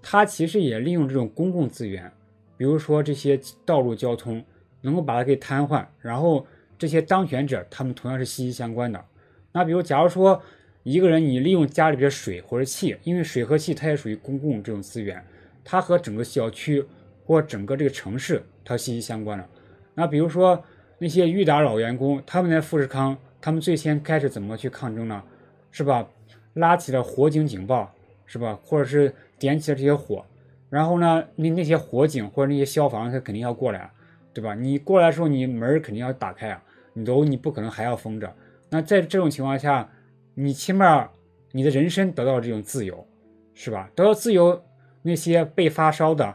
[0.02, 2.12] 它其实也利用这种公共资源，
[2.58, 4.44] 比如说这些道路交通，
[4.82, 5.82] 能够把它给瘫痪。
[5.98, 9.02] 然后这些当权者，他们同样是息息相关的。
[9.50, 10.42] 那比如，假如说
[10.82, 15.24] 一个人你利用家里边水或者气，因为水和气它也属于公共这种资源，
[15.64, 16.84] 它和整个小区
[17.24, 19.48] 或整个这个城市它息息相关的。
[19.94, 20.62] 那比如说。
[20.98, 25.22] 那些裕达老员工，他们在富士康，他们最先开始怎么去抗争呢？
[25.70, 26.08] 是吧？
[26.54, 27.92] 拉起了火警警报，
[28.24, 28.58] 是吧？
[28.62, 30.24] 或者是点起了这些火，
[30.70, 33.90] 然后呢，那那些火警或者那些消防，他肯定要过来，
[34.32, 34.54] 对吧？
[34.54, 36.62] 你过来的时候，你门肯定要打开啊，
[36.94, 38.34] 你楼你不可能还要封着。
[38.70, 39.90] 那在这种情况下，
[40.34, 41.10] 你起码
[41.52, 43.06] 你的人身得到这种自由，
[43.52, 43.90] 是吧？
[43.94, 44.64] 得到自由，
[45.02, 46.34] 那些被发烧的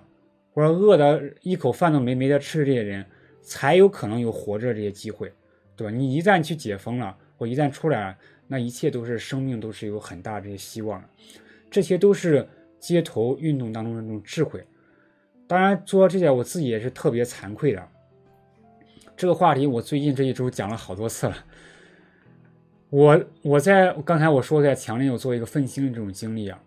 [0.54, 3.04] 或者饿的一口饭都没没得吃的这些人。
[3.42, 5.32] 才有可能有活着这些机会，
[5.76, 5.94] 对吧？
[5.94, 11.08] 你一旦去解封了，或一旦出来了，那一切都是生命，都是有很大这些希望的。
[11.70, 12.48] 这些都是
[12.80, 14.64] 街头运动当中的那种智慧。
[15.48, 17.88] 当然，做到这点，我自己也是特别惭愧的。
[19.18, 21.36] 这个话题我最近这一周讲了好多次了。
[22.90, 26.62] 我我在刚才我说在强烈有做一个愤青的这种经历啊。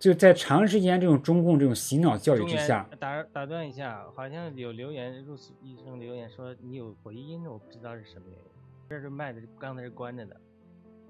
[0.00, 8.44] 就在长时间这种中共这种洗脑教育之下，打打断一下，好像有留言入医生留言说你有回音，我不知道是什么原因。
[8.88, 10.34] 这是麦的，刚才是关着的。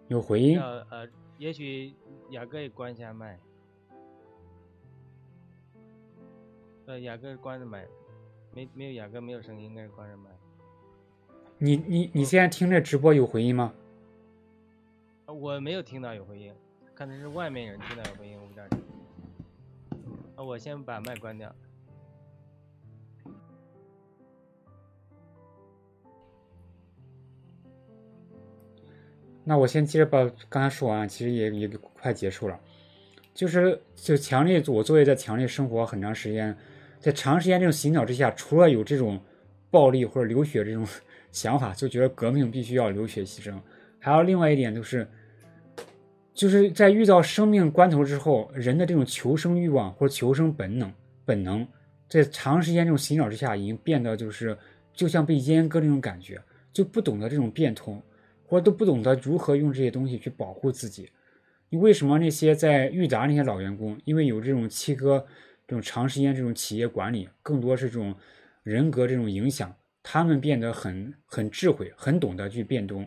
[0.09, 0.61] 有回音？
[0.61, 1.95] 呃，也许
[2.31, 3.39] 雅哥也关一下麦。
[6.87, 7.87] 呃，雅哥关着麦，
[8.53, 10.31] 没没有雅哥没有声音，应该是关着麦。
[11.59, 13.73] 你你你现在听着直播有回音吗？
[15.27, 16.53] 我没有听到有回音。
[17.01, 18.67] 看的是外面人听到有回音，我不知道。
[20.37, 21.51] 那我先把麦关掉。
[29.43, 32.61] 那我先接着把刚才说完，其实也也快结束了。
[33.33, 36.55] 就是就强烈，我作为在强烈生活很长时间，
[36.99, 39.19] 在长时间这种洗脑之下，除了有这种
[39.71, 40.87] 暴力或者流血这种
[41.33, 43.59] 想法，就觉得革命必须要流血牺牲，
[43.99, 45.11] 还有另外一点就是。
[46.41, 50.91] 就是在遇到生命关头之后，人的这种求生欲望或者求生本能，
[51.27, 51.69] 本能
[52.09, 54.57] 在长时间这种洗脑之下，已经变得就是
[54.95, 56.41] 就像被阉割那种感觉，
[56.73, 58.03] 就不懂得这种变通，
[58.47, 61.11] 或者都不懂得如何用这些东西去保护自己。
[61.69, 65.23] 你为什么那些在裕达那些老员工，因为有这种七哥
[65.69, 68.15] 这种长时间这种企业管理，更多是这种
[68.63, 73.07] 人格这种影响，他们变得很很智慧，很懂得去变通，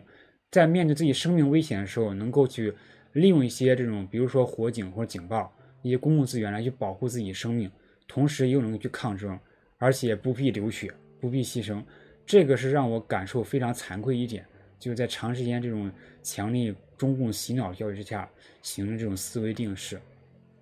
[0.52, 2.72] 在面对自己生命危险的时候，能够去
[3.14, 5.52] 利用一些这种，比如说火警或者警报
[5.82, 7.70] 一些公共资源来去保护自己生命，
[8.06, 9.38] 同时又能去抗争，
[9.78, 11.82] 而且不必流血，不必牺牲。
[12.26, 14.44] 这个是让我感受非常惭愧一点，
[14.78, 15.90] 就是在长时间这种
[16.22, 18.28] 强力中共洗脑教育之下
[18.62, 20.00] 形成这种思维定式。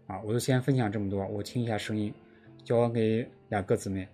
[0.07, 2.13] 啊，我就先分享这么多，我听一下声音，
[2.65, 4.07] 交给雅各姊妹。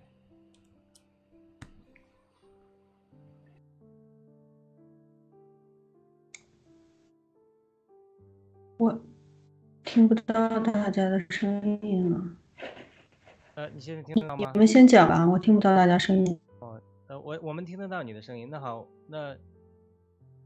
[9.91, 12.21] 听不到大家的声音了。
[13.55, 14.51] 呃，你现在听得到吗？
[14.53, 16.39] 你们先讲吧，我听不到大家声音。
[16.59, 18.47] 哦，呃，我我们听得到你的声音。
[18.51, 19.35] 那好，那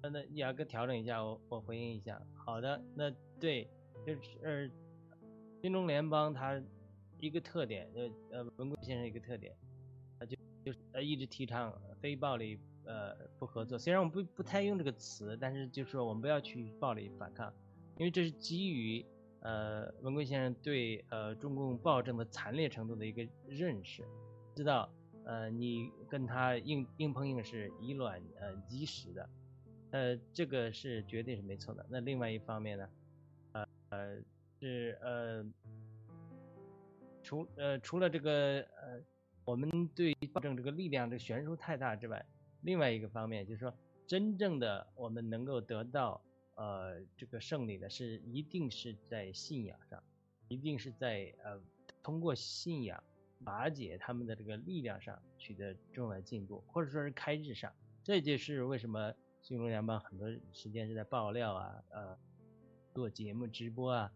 [0.01, 2.21] 那那雅哥调整一下，我我回应一下。
[2.33, 3.67] 好的，那对，
[4.07, 4.69] 就是呃，
[5.61, 6.57] 新中联邦它
[7.19, 9.53] 一个特点，呃呃，文贵先生一个特点，
[10.17, 13.77] 他就就是呃一直提倡非暴力呃不合作。
[13.77, 17.53] 虽然我们不不太用这个词，但是就是说我们不要去暴力反抗，
[17.97, 19.05] 因为这是基于
[19.43, 24.03] 呃文贵先生对呃中共暴政的残烈程度的一个认识，
[24.55, 24.89] 知道
[25.25, 29.29] 呃你跟他硬硬碰硬是以卵呃击石的，
[29.91, 31.85] 呃这个是绝对是没错的。
[31.89, 32.89] 那另外一方面呢，
[33.51, 34.17] 呃呃
[34.59, 35.45] 是呃
[37.21, 39.01] 除呃除了这个呃
[39.45, 42.25] 我们对暴政这个力量的悬殊太大之外，
[42.61, 43.73] 另外一个方面就是说，
[44.07, 46.21] 真正的我们能够得到
[46.55, 50.03] 呃这个胜利的是一定是在信仰上，
[50.47, 51.59] 一定是在呃
[52.01, 53.03] 通过信仰
[53.45, 57.73] 瓦解他们的这个力量上取得重要的进步，或者说是开智上。
[58.03, 62.17] 这就是为什么新闻联邦很多时间是在爆料啊，呃
[62.93, 64.11] 做节目直播啊，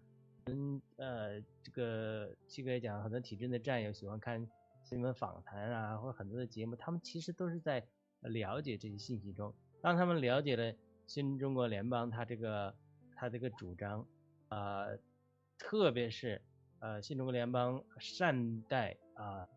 [0.45, 4.47] 嗯呃这个七哥也讲，很多体制内战友喜欢看
[4.83, 7.85] 新闻访谈啊，或者很多的节目，他们其实都是在
[8.21, 9.53] 了解这些信息中。
[9.81, 10.73] 当他们了解了
[11.07, 12.75] 新中国联邦它这个
[13.15, 14.05] 它这个主张，
[14.49, 14.85] 啊、
[15.57, 16.41] 特别是
[16.79, 19.47] 呃新中国联邦善待啊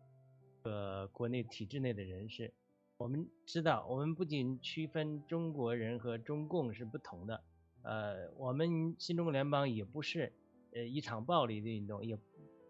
[0.63, 2.53] 呃国内体制内的人士，
[2.97, 7.43] 我们知道，我们不仅区分中国人和中共是不同的，
[7.83, 10.31] 呃，我们新中国联邦也不是
[10.73, 12.17] 呃一场暴力的运动，也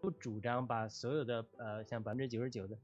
[0.00, 2.76] 不主张把所有的呃像百分之九十九的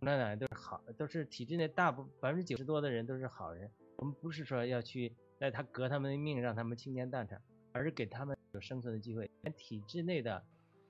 [0.00, 3.70] 共产党都是好，都是体制内大部百分之九十多的人都是好人。
[3.98, 5.14] 我们不是说要去
[5.44, 7.38] 在他革他们的命，让他们倾家荡产，
[7.72, 9.30] 而是给他们有生存的机会。
[9.42, 10.42] 连体制内的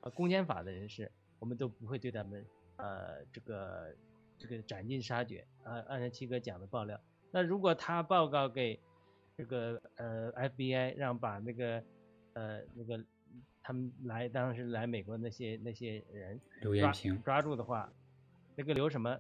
[0.03, 2.47] 呃公检法的人士，我们都不会对他们
[2.77, 3.93] 呃这个
[4.39, 5.45] 这个斩尽杀绝。
[5.65, 6.97] 呃，按照七哥讲的爆料，
[7.33, 8.79] 那如果他报告给
[9.37, 11.83] 这个呃 FBI，让把那个
[12.35, 13.05] 呃那个
[13.61, 17.93] 他们来当时来美国那些那些人抓刘延平，抓住的话，
[18.55, 19.19] 那个刘什么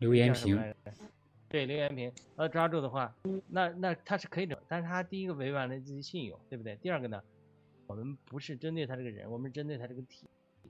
[0.00, 0.74] 刘延平，
[1.52, 3.14] 对刘延平，呃抓住的话，
[3.46, 6.74] 那那他是可以整，但是他第一个违反了自己信用，对不对？
[6.76, 7.22] 第二个呢，
[7.86, 10.26] 我们不是针对他这个人，我们针对他这个体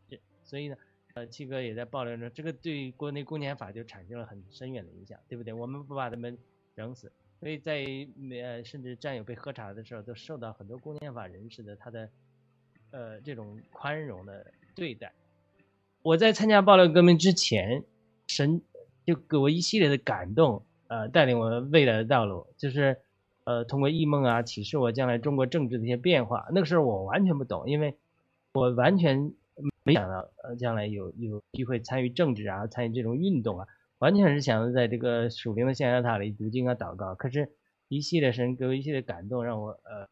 [0.08, 0.76] 制，所以呢，
[1.14, 5.52] 呃，七哥也在爆料中，这个对国内公检法就产生了很深远的影响，对不对？
[5.52, 6.36] 我们不把他们
[6.74, 7.86] 整死，所以在
[8.40, 12.10] 呃甚至战友被喝茶的时候，都受到很多公检法人士的他的
[12.90, 15.12] 呃这种宽容的对待。
[16.02, 17.84] 我在参加爆料革命之前，
[18.26, 18.60] 神
[19.06, 22.99] 就给我一系列的感动，呃，带领我未来的道路，就是
[23.45, 26.47] 呃，通过异梦啊，启示我将来中国政治的一些变化。
[26.53, 27.97] 那个时候我完全不懂，因为
[28.53, 29.32] 我完全
[29.84, 33.66] 没想到，呃，将来有有机会参与政治啊，参与这种运动啊，
[34.01, 37.14] 完全是想着在这个属灵的象牙塔里读经啊、祷告。
[37.14, 37.49] 可是，
[37.88, 40.07] 一系列神给我一系列感动，让我呃，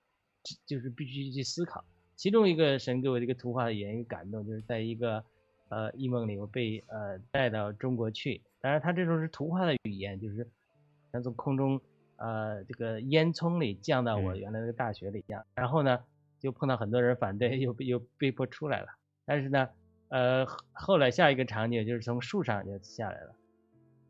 [0.65, 1.85] 就是必须去思考。
[2.17, 5.23] 其中一个神给我的一个图画的言语感动，就是在一个
[5.69, 8.41] 呃异梦里，我被呃带到中国去。
[8.63, 10.47] 当然，它这种是图画的语言，就是
[11.13, 11.81] 像从空中
[12.17, 15.45] 呃这个烟囱里降到我嗯原来那个大学里一样。
[15.55, 15.99] 然后呢，
[16.39, 18.87] 就碰到很多人反对，又被又被迫出来了。
[19.25, 19.69] 但是呢，
[20.09, 23.35] 呃后后来下一个场景就是从树上就下来了。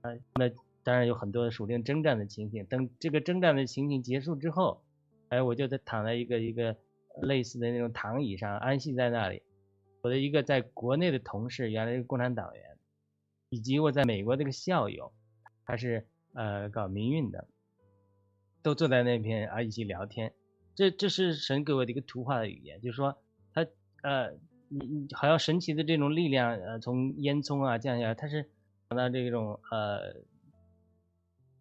[0.03, 0.49] 呃，那
[0.83, 2.65] 当然有很多属灵征战的情景。
[2.67, 4.83] 等这个征战的情景结束之后，
[5.29, 6.77] 哎，我就在躺在一个一个
[7.23, 9.43] 类似的那种躺椅上安息在那里。
[10.03, 12.63] 我的一个在国内的同事，原来是共产党员，
[13.51, 15.13] 以及我在美国这个校友，
[15.67, 17.49] 他是呃搞民运的，
[18.63, 20.33] 都坐在那边啊一起聊天。
[20.75, 23.19] 这这是神给我的一个图画的语言，就是说
[23.53, 23.67] 他
[24.03, 24.33] 呃
[24.69, 28.49] 你你好像神奇的这种力量呃从烟囱啊降下来，它是
[28.89, 30.23] 讲到这种呃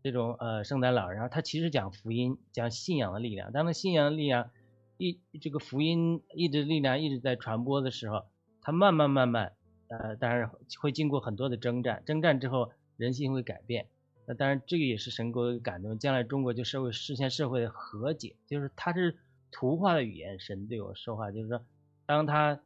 [0.03, 3.51] 这种呃圣诞老人，然后他其实讲福音，讲信仰的力量。
[3.51, 4.51] 当那信仰的力量
[4.97, 8.25] 一这个福音一直力量一直在传播的时候，
[8.61, 9.53] 他慢慢慢慢
[9.89, 10.49] 呃，当然
[10.79, 13.87] 会经过很多的征战，征战之后人心会改变。
[14.29, 15.97] 那当然，这个也是神给我的感动。
[15.97, 19.17] 将来中国就社会实现社会的和解，就是他是
[19.49, 21.59] 图画的语言，神对我说话，就是说，
[22.05, 22.61] 当他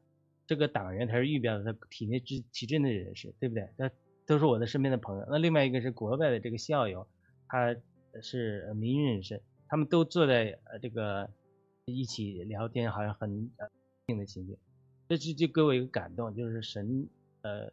[0.46, 3.70] 这个党员他是预表的他体内之体制内的人士，对不对？
[3.78, 3.90] 他
[4.26, 5.26] 都是我的身边的朋友。
[5.30, 7.08] 那另外一个是国外的这个校友，
[7.48, 7.74] 他
[8.22, 11.30] 是民营人士，他们都坐在呃这个
[11.86, 13.50] 一起聊天，好像很
[14.06, 14.58] 静的情景。
[15.08, 17.08] 这就就给我一个感动，就是神
[17.42, 17.72] 呃。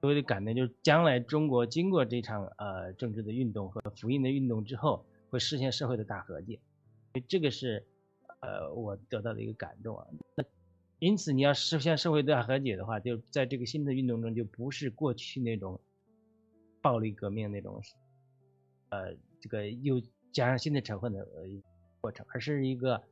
[0.00, 6.60] 我的感动就是，将来中国经过这场呃政治的运动和福音的运动之后，会实现社会的大和解，
[7.26, 7.84] 这个是
[8.40, 10.06] 呃我得到的一个感动啊。
[10.36, 10.44] 那
[11.00, 15.80] 因此你要实现社会大和解的话，就在这个新的运动中，就不是过去那种
[16.80, 17.82] 暴力革命那种
[18.90, 20.00] 呃这个又
[20.32, 21.26] 加上新的成分的
[22.00, 23.02] 过程，而是一个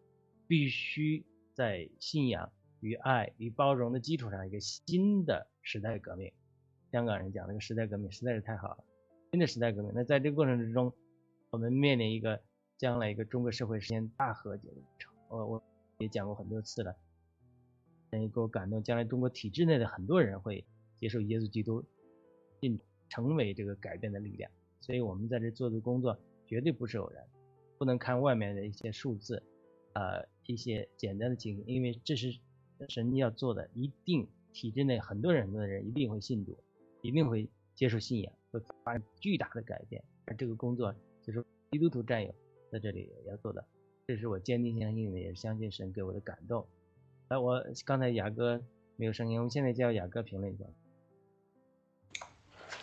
[0.47, 6.33] 必须在信仰与爱与包容的基础上一个新的时代革命。
[6.97, 8.79] 香港人讲那个时代革命实在是太好了，
[9.31, 9.93] 新的时代革命。
[9.95, 10.91] 那在这个过程之中，
[11.51, 12.41] 我们面临一个
[12.79, 15.13] 将来一个中国社会实现大和解的过程。
[15.29, 15.63] 我我
[15.99, 16.97] 也讲过很多次了，
[18.13, 18.83] 也给我感动。
[18.83, 20.65] 将来中国体制内的很多人会
[20.99, 21.85] 接受耶稣基督，
[22.63, 22.81] 进
[23.11, 24.51] 成为这个改变的力量。
[24.81, 27.23] 所以我们在这做的工作绝对不是偶然，
[27.77, 29.43] 不能看外面的一些数字，
[29.93, 32.35] 呃，一些简单的经历，因为这是
[32.89, 36.57] 神要做的，一定体制内很多人的人一定会信主。
[37.03, 40.03] 一定会接受信仰，会发生巨大的改变。
[40.25, 42.35] 而这个工作就是基督徒战友
[42.73, 43.65] 在这里要做的，
[44.07, 46.67] 这是我坚定相信的，也是相信神给我的感动。
[47.29, 48.61] 来，我刚才雅哥
[48.97, 50.65] 没有声音，我们现在叫雅哥评论一下。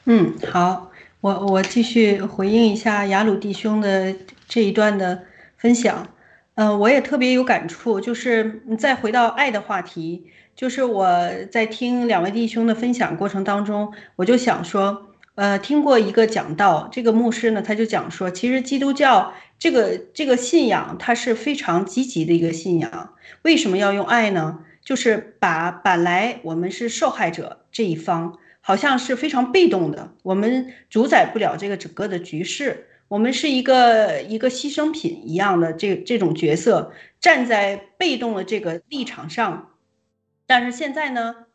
[0.05, 0.91] 嗯，好，
[1.21, 4.13] 我我继续回应一下雅鲁弟兄的
[4.47, 5.25] 这一段的
[5.57, 6.13] 分享。
[6.55, 10.29] 嗯，我也特别有感触，就是再回到爱的话题。
[10.55, 11.07] 就是我
[11.51, 23.13] 在听两位弟兄的分享过程当中，我就想说，呃，听过一个讲道，这个牧师呢，他就讲说，其实基督教这个这个信仰，它是非常积极的一个信仰。
[23.41, 24.59] 为什么要用爱呢？
[24.83, 39.69] 就是把本来我们是受害者这一方，好像是非常被动的，我们主宰不了这个整个的局势，我们是一个一个牺牲品一样的这这种角色，站在被动的这个立场上。
[40.45, 41.47] 但是现在呢？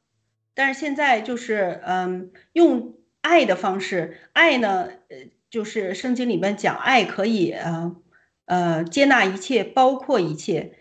[0.55, 5.17] 但是现在就是，嗯，用爱的方式，爱呢，呃，
[5.49, 7.95] 就是圣经里面讲，爱可以，呃，
[8.47, 10.73] 呃，接纳一切，包括一切，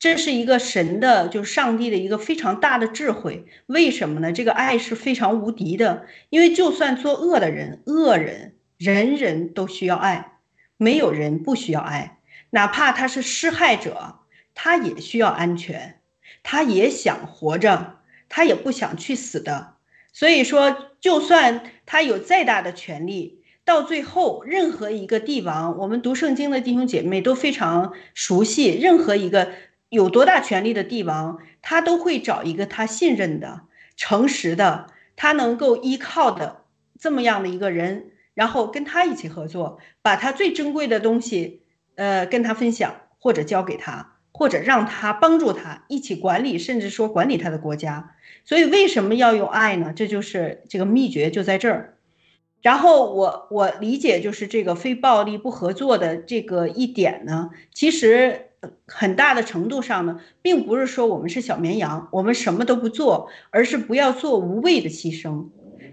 [0.00, 3.46] 这是一个神的，就是上帝的一个非常大的智慧。
[3.66, 4.32] 为什么呢？
[4.32, 10.38] 这个爱是非常无敌的，因为就算作恶的人，恶人，人人都需要爱，
[10.76, 12.18] 没有人不需要爱，
[12.50, 14.18] 哪怕他是施害者，
[14.54, 15.99] 他也需要安全。
[16.42, 19.74] 他也想活着，他也不想去死的。
[20.12, 28.76] 所以说，就算他有再大的权利，到最后，任何一个帝王，我们读圣经的弟兄姐妹都非常熟悉。
[28.76, 29.52] 任何一个
[29.88, 33.62] 有多大权力的帝王，他都会找一个他信任的、
[33.96, 36.64] 诚实的、他能够依靠的
[36.98, 41.62] 这么样的一个人，然后跟他一起合作，把他最珍贵的东西，
[41.94, 44.09] 呃，跟他分享或者交给他。
[44.40, 48.14] 或者让他帮助他一起管理，甚至说管理他的国家。
[48.46, 49.92] 所以为什么要用爱呢？
[49.94, 51.98] 这就是这个秘诀就在这儿。
[52.62, 58.46] 然后我我理解就是这个非暴力不合作的这个一点呢，其实
[58.86, 65.48] 很大的程度上呢，并不是说我们是小绵羊，我们什么都不做，而是不要做无谓的牺牲。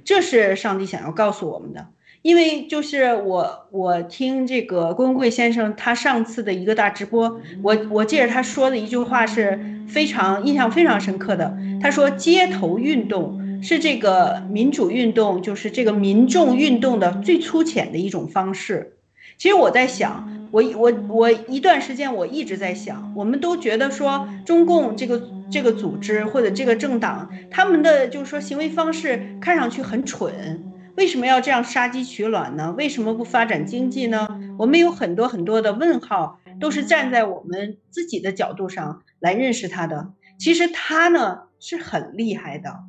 [0.06, 1.88] 这是上帝想要告诉我们的。
[2.22, 11.58] 因为就是我，我听这个郭文贵先生他上次的一个大直播，我我记得他说的一句话是非常印象非常深刻的。
[11.82, 18.94] 他说，街头运动是这个民主运动，就是这个民众运动的最粗浅的一种方式。
[19.38, 30.64] 其实我在想，我我我一段时间我一直在想，我们都觉得说中共这个这个组织或者这个政党，他们的就是说行为方式看上去很蠢。
[30.98, 32.74] 为什么要这样杀鸡取卵呢？
[32.76, 34.28] 为什么不发展经济呢？
[34.58, 40.12] 我们有很多很多的问号，都是站在我们自己的角度上来认识他的。
[40.40, 42.80] 其实他呢是很厉害的，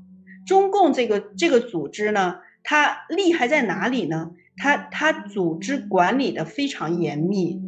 [0.46, 4.30] 中共这个这个组织呢，它厉害在哪里呢？
[4.56, 7.60] 它它组织管理的非常严密，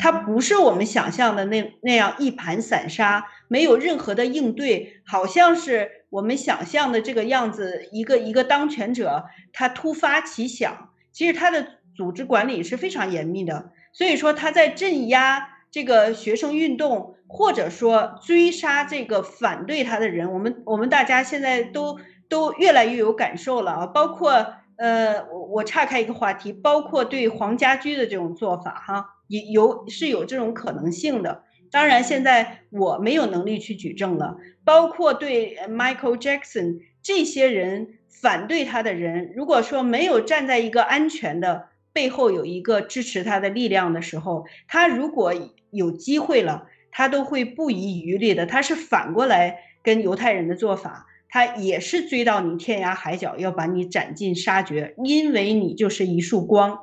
[0.00, 5.90] 它不是我们想象的那那样一盘散沙，没有任何的应对，好像是。
[6.10, 13.70] 我们想象的这个样子，一个一个当权者，他突发奇想，其实他的组织管理是非常严密的。
[13.92, 29.06] 所以说他在镇压这个学生运动，或者说追杀这个反对他的人，我们我们大家现在都都越来越有感受了啊，包括呃，我我岔开一个话题，包括对黄家驹的这种做法哈，
[29.52, 31.44] 有是有这种可能性的。
[31.70, 34.36] 当然，现在我没有能力去举证了。
[34.64, 45.32] 包括对 Michael Jackson 这些人反对他的人，如果说没有站在一个安全的背后有一个支持他的力量的时候，他如果
[45.70, 48.46] 有机会了，他都会不遗余力的。
[48.46, 51.06] 他是反过来跟犹太人的做法。
[51.32, 56.76] 他也是追到你天涯海角，要把你斩尽杀绝，因为你就是一束光，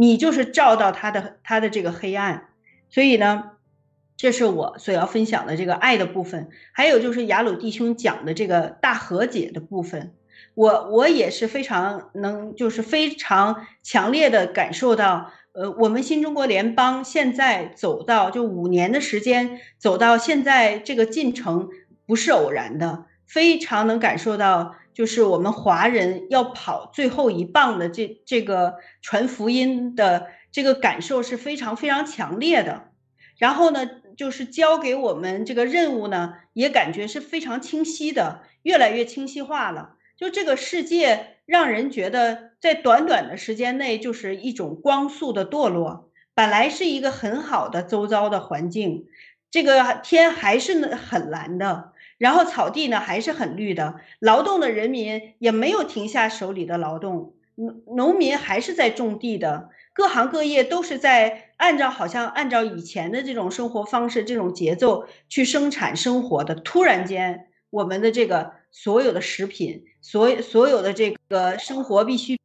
[0.00, 2.48] 你就是照到他的他的这个黑暗，
[2.88, 3.50] 所以呢，
[4.16, 6.48] 这是我所要分享的这个爱的部分。
[6.72, 10.14] 还有就是雅鲁弟兄讲的这个大和解的部分，
[10.54, 21.68] 我我也是非常能，就是非常强烈的感受到，呃，我们新中国联邦现在走到就五年的时间，走到现在这个进程
[22.06, 23.04] 不是偶然的。
[23.26, 32.90] 非常能感受到，就是我们华人要跑最后一棒的这这个传福音的这个感受是非常非常强烈的。
[33.36, 39.94] 然后呢，就是交给我们这个任务呢，也感觉是非常清晰的，越来越清晰化了。
[40.16, 46.10] 就这个世界让人觉得，在短短的时间内，就是一种光速的堕落。
[46.34, 49.06] 本来是一个很好的周遭的环境，
[49.50, 51.92] 这个天还是很蓝的。
[52.20, 66.54] 然后草地呢还是很绿的，劳动的人民也没有停下手里的劳动，农农民还是在种地的，各行各业都是在按照好像按照以前的这种生活方式、这种节奏去生产生活的。
[66.56, 72.38] 突然间，我们的这个所有的食品，所所有的这个生活必需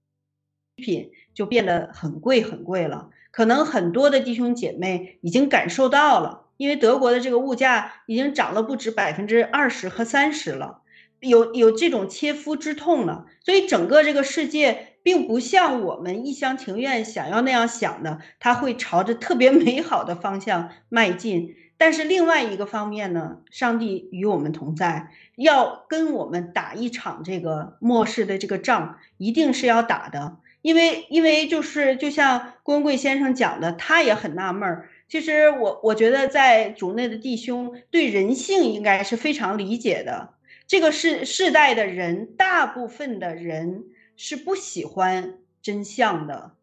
[0.78, 3.10] 品就变得很贵很贵了。
[3.30, 6.45] 可能很多的弟兄姐妹已经感受到了。
[6.58, 10.82] 因为德国的这个物价已经涨了不止百分之二十和三十了，
[11.20, 21.56] 有有这种切肤之痛了，所以整个这个世界并不像我们一厢情愿想要那样想的，它会朝着特别美好的方向迈进。
[21.78, 30.38] 但是另外一个方面呢，上帝与我们同在，要跟我们打一场这个末世的这个仗，一定是要打的。
[30.62, 34.90] 因为因为就是就像郭文贵先生讲的，他也很纳闷儿。
[35.08, 40.34] 其实我我觉得，在主内的弟兄对人性应该是非常理解的。
[40.68, 43.84] 这个世世代的人，大部分的人
[44.18, 46.54] 是不喜欢真相的，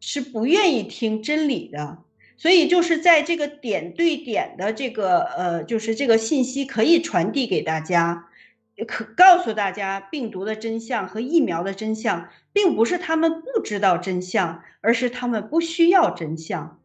[0.00, 1.98] 是不愿意听真理的。
[2.36, 8.28] 所以就是在这个点对点的这个呃，就是这个信息可以传递给大家，
[8.88, 16.80] 可告诉大家病毒的真相和疫苗的真相，并不是他们不知道真相，而是他们不需要真相。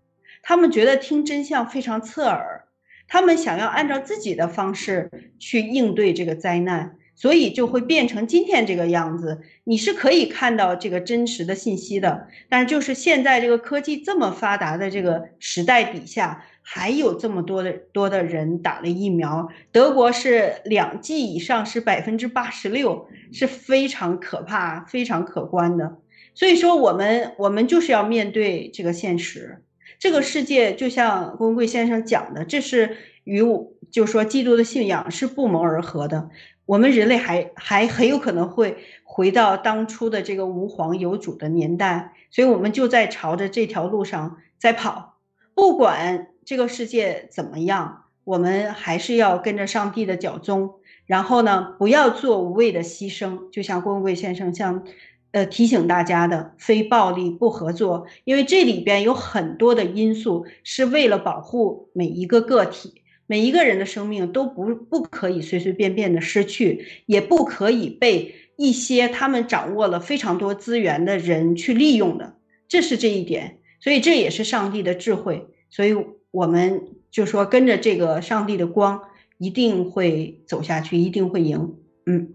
[0.47, 2.63] 他们觉得听真相非常刺耳，
[3.05, 9.41] 他们想要按照自己的方式去应对这个灾难，所以就会变成今天这个样子。
[9.65, 19.49] 你是可以看到这个真实的信息的，但就是现在这个科技这么发达的这个时代底下，还有这么多的多的人打了疫苗。
[19.73, 25.97] 德国是两剂以上是百分之八十六，是非常可怕、非常可观的。
[26.33, 29.61] 所以说，我们我们就是要面对这个现实。
[29.99, 36.29] 这个世界就像郭文贵先生讲的，这是与我就说基督的信仰是不谋而合的。
[36.65, 45.17] 我们人类还还很有可能会回到当初的这个无皇有主的年代，所以我们就在朝着这条路上在跑。
[45.55, 50.75] 不管这个世界怎么样，我们还是要跟着上帝的脚踪，
[51.05, 53.49] 然后呢，不要做无谓的牺牲。
[53.49, 54.83] 就像郭文贵先生像。
[55.31, 72.35] 呃，提醒大家的非暴力不合作，因为这里边有很多的因素是为了保护每一个个体，每一个人的生命都不不可以随随便便的失去，也不可以被一些他们掌握了非常多资源的人去利用的，
[72.67, 75.95] 这是这一点，所以这也是上帝的智慧，所以
[76.31, 79.01] 我们就说跟着这个上帝的光，
[79.37, 81.75] 一定会走下去，一定会赢。
[82.05, 82.33] 嗯，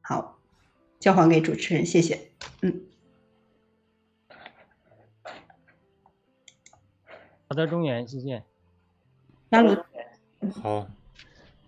[0.00, 0.39] 好，
[1.00, 2.28] 交还给主持人，谢谢。
[2.60, 2.82] 嗯，
[7.48, 8.44] 好的，中原，谢谢。
[9.48, 9.74] 亚鲁，
[10.62, 10.86] 好，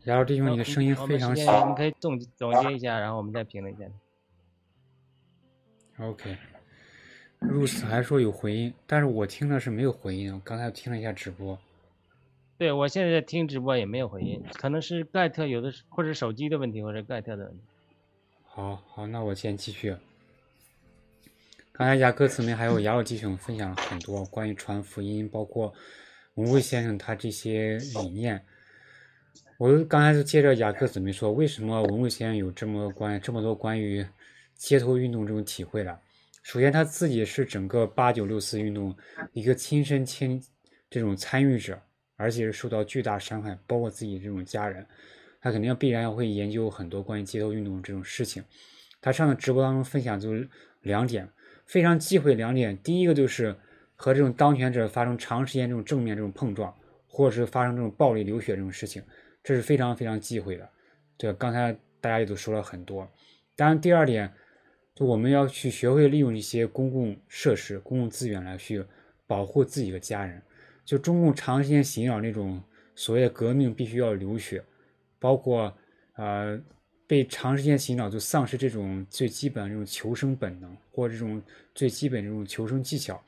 [0.05, 3.85] 亚鲁弟兄，你的声音非常小，你可以总总结一下，然后我们再评论一下。
[5.99, 11.59] OK，Rose 还说有回音，但是我听的是没有回音，我刚才听了一下直播。
[12.59, 17.61] 对，我现在听直播也没有回音，可能是盖特有的，或者手机的问题，或者盖特的问题。
[18.55, 19.97] 好好，那我先继续。
[21.73, 25.73] 刚才雅各姊妹还有雅鲁弟兄分享了很多关于传福音，包括
[26.35, 28.45] 文贵先生他这些理念。
[29.57, 34.07] 我刚才就接着雅各姊妹说，为什么文贵先生有这么关这么多关于
[34.55, 35.99] 街头运动这种体会了？
[36.43, 38.95] 首先他自己是整个八九六四运动
[39.33, 40.39] 一个亲身亲
[40.91, 41.81] 这种参与者，
[42.17, 44.87] 而且是受到巨大伤害，包括自己这种家人，
[45.43, 48.43] 他肯定要必然要会研究很多关于街头运动这种事情。
[49.01, 50.31] 他上的直播当中分享就
[50.81, 51.29] 两点，
[51.67, 52.79] 非常忌讳两点。
[52.79, 53.55] 第一个就是
[53.97, 56.73] 和这种当权者发生长时间这种正面这种碰撞，
[57.09, 59.03] 或者是发生这种暴力流血这种事情，
[59.43, 60.69] 这是非常非常忌讳的。
[61.17, 63.11] 对，刚才大家也都说了很多。
[63.57, 64.33] 当然，第二点，
[64.95, 68.85] 就我们要去学会利用一些公共设施、公共资源来去
[69.27, 70.41] 保护自己的家人。
[70.85, 72.63] 就中共长时间洗脑那种
[72.95, 74.65] 所谓的革命必须要流血，
[75.23, 75.75] 包括
[76.17, 76.61] 呃。
[77.05, 81.43] 被长时间洗脑，就丧失这种最基本这种求生本能，或这种
[81.75, 83.23] 最基本这种求生技巧。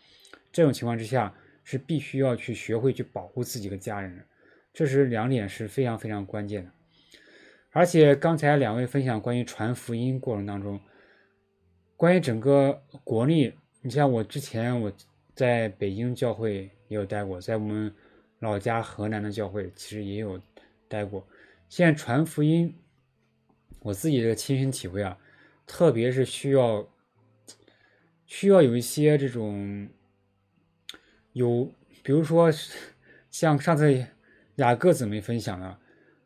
[0.51, 1.35] 这种情况之下，
[1.65, 4.25] 是必须要去学会去保护自己的家人的。
[4.73, 6.71] 这是两点是非常非常关键的。
[7.73, 10.81] 而且刚才两位分享关于传福音过程当中，
[11.95, 14.91] 关于整个国内，你像我之前我
[15.35, 17.95] 在北京教会也有待过，在我们
[18.39, 20.41] 老家河南的教会其实也有
[20.89, 21.27] 待过。
[21.75, 22.73] 现在传福音。
[23.81, 25.19] 我自己的亲身体会啊，
[25.67, 26.89] 特别是需要
[28.27, 29.89] 需要有一些这种
[31.33, 31.73] 有，
[32.05, 32.49] 比如说
[33.29, 34.07] 像上次
[34.55, 35.77] 雅各姊妹分享的，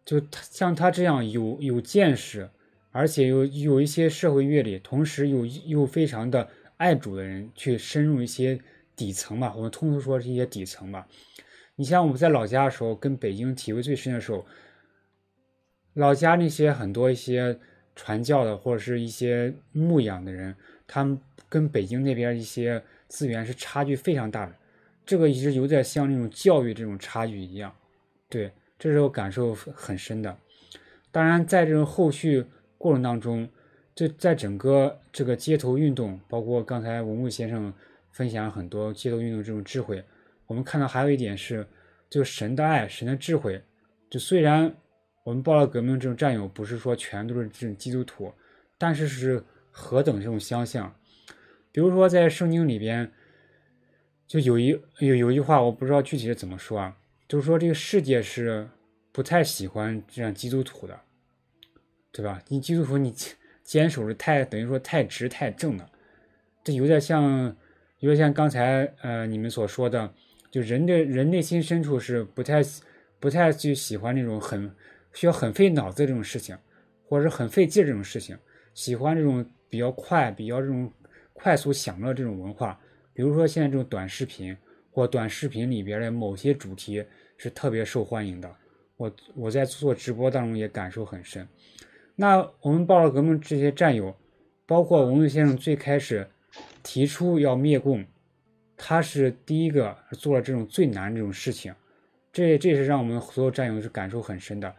[0.04, 2.50] 就他像他这样有有见识，
[2.90, 8.60] 而且有有一些社会阅历，同时又又非常的爱主的人，去深入一些
[8.94, 9.54] 底层吧。
[9.56, 11.08] 我们通俗说是一些底层吧。
[11.76, 14.44] 你像我们在老家的时候，跟北京体会最深的时候。
[15.98, 17.58] 老家那些很多一些
[17.96, 20.54] 传教的或者是一些牧养的人，
[20.86, 24.54] 他们跟北京那边一些资源是差距非常大的，
[25.04, 27.74] 这个一直有点像那种教育这种差距一样，
[28.28, 30.36] 对，这是我感受很深的。
[31.10, 32.44] 当然，在这种后续
[32.76, 33.48] 过程当中，
[33.92, 37.74] 就在整个这个街头运动，包括刚才文木先生
[38.12, 40.04] 分享很多街头运动这种智慧，
[40.46, 41.66] 我们看到还有一点是，
[42.08, 43.60] 就神的爱、神的智慧，
[44.08, 44.72] 就虽然。
[45.28, 48.32] 我们报了革命这种战友，不是说全都是这种基督徒，
[48.78, 50.90] 但是是何等这种相像。
[51.70, 53.12] 比如说在圣经里边，
[54.26, 54.68] 就有一
[55.00, 56.96] 有有一句话，我不知道具体是怎么说啊，
[57.28, 58.66] 就是说这个世界是
[59.12, 60.98] 不太喜欢这样基督徒的，
[62.10, 62.40] 对吧？
[62.48, 63.14] 你基督徒你
[63.62, 65.90] 坚守的太等于说太直太正了，
[66.64, 67.54] 这有点像
[67.98, 70.10] 有点像刚才呃你们所说的，
[70.50, 72.62] 就人的人内心深处是不太
[73.20, 74.74] 不太去喜欢那种很。
[75.18, 76.56] 需要很费脑子这种事情，
[77.08, 78.38] 或者很费劲这种事情，
[78.72, 80.88] 喜欢这种比较快、比较这种
[81.32, 82.78] 快速享乐这种文化。
[83.12, 84.56] 比如说现在这种短视频，
[84.92, 87.04] 或短视频里边的某些主题
[87.36, 88.48] 是特别受欢迎的。
[88.96, 91.48] 我我在做直播当中也感受很深。
[92.14, 94.14] 那我们报了革命这些战友，
[94.66, 96.28] 包括文文先生最开始
[96.84, 98.04] 提出要灭共，
[98.76, 101.74] 他是第一个做了这种最难这种事情，
[102.32, 104.72] 这这是让我们所有战友是感受很深的。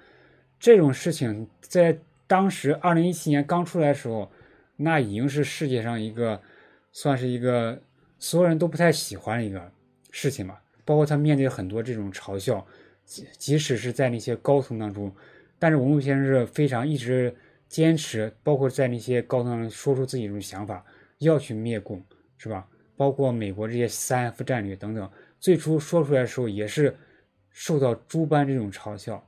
[0.60, 1.98] 这种事情在
[2.28, 4.30] 当时二零一七年刚出来的时候，
[4.76, 6.40] 那已经是世界上一个
[6.92, 7.82] 算是一个
[8.18, 9.72] 所有人都不太喜欢的一个
[10.12, 10.62] 事情吧。
[10.84, 12.66] 包括他面对很多这种嘲笑，
[13.06, 15.14] 即即使是在那些高层当中，
[15.58, 17.34] 但是文武先生是非常一直
[17.68, 20.84] 坚持，包括在那些高层上说出自己这种想法，
[21.20, 22.04] 要去灭共，
[22.38, 22.68] 是吧？
[22.98, 26.98] 包括美国这些三 F 战略等等，最初说出来的时候也是
[27.52, 29.24] 受到诸般这种嘲笑。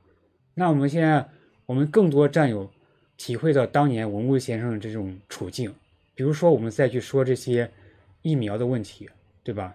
[0.54, 1.26] 那我们现在，
[1.64, 2.70] 我们更多战友
[3.16, 5.74] 体会到当年文物先生的这种处境，
[6.14, 7.70] 比如说我们再去说这些
[8.20, 9.08] 疫苗的问题，
[9.42, 9.74] 对吧？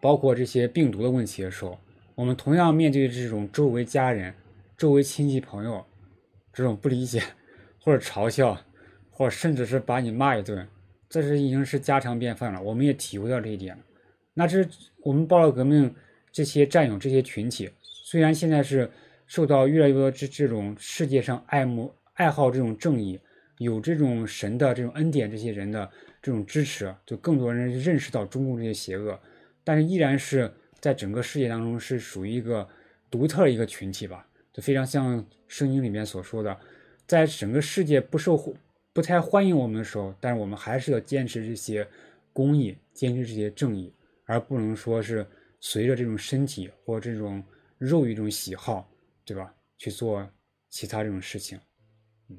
[0.00, 1.76] 包括这些病毒的问题的时候，
[2.14, 4.32] 我们同样面对这种周围家人、
[4.76, 5.84] 周围亲戚朋友
[6.52, 7.20] 这种不理解，
[7.80, 8.56] 或者嘲笑，
[9.10, 10.68] 或者甚至是把你骂一顿，
[11.08, 12.62] 这是已经是家常便饭了。
[12.62, 13.76] 我们也体会到这一点。
[14.34, 14.64] 那这
[15.02, 15.92] 我们报了革命
[16.30, 18.88] 这些战友、这些群体，虽然现在是。
[19.26, 23.18] 受到越来越多这这种世界上爱慕爱好这种正义，
[23.58, 25.90] 有这种神的这种恩典，这些人的
[26.22, 29.18] 这种支持，就更多人认识到中共这些邪恶，
[29.64, 30.50] 但是依然是
[30.80, 32.66] 在整个世界当中是属于一个
[33.10, 36.56] 独特一个群体吧，就非常像圣经里面所说的，
[37.06, 38.36] 在整个世界不受
[38.92, 41.86] 不太欢迎我们的时候，但是我们还是要坚持这些
[42.32, 43.92] 公义，坚持这些正义，
[44.24, 45.26] 而不能说是
[45.60, 47.42] 随着这种身体或这种
[47.76, 48.88] 肉欲这种喜好。
[49.26, 49.52] 对吧？
[49.76, 50.26] 去做
[50.70, 51.58] 其他这种事情，
[52.30, 52.38] 嗯，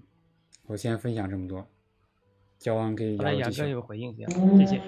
[0.66, 1.68] 我先分享这么多，
[2.58, 3.70] 交完给雅鲁弟兄。
[3.70, 4.82] 有回应，谢谢。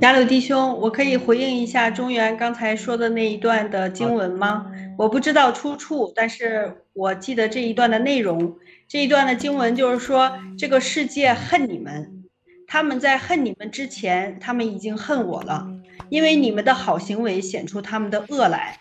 [0.00, 4.70] 雅鲁弟兄，我可以回应一下中原刚才说的那一段的经文吗？
[4.98, 12.24] 我不知道出处，但是我记得这一段的内容，这一段的经文就是说，这个世界恨你们，
[12.66, 15.66] 他们在恨你们之前，他们已经恨我了，
[16.10, 18.78] 因为你们的好行为显出他们的恶来，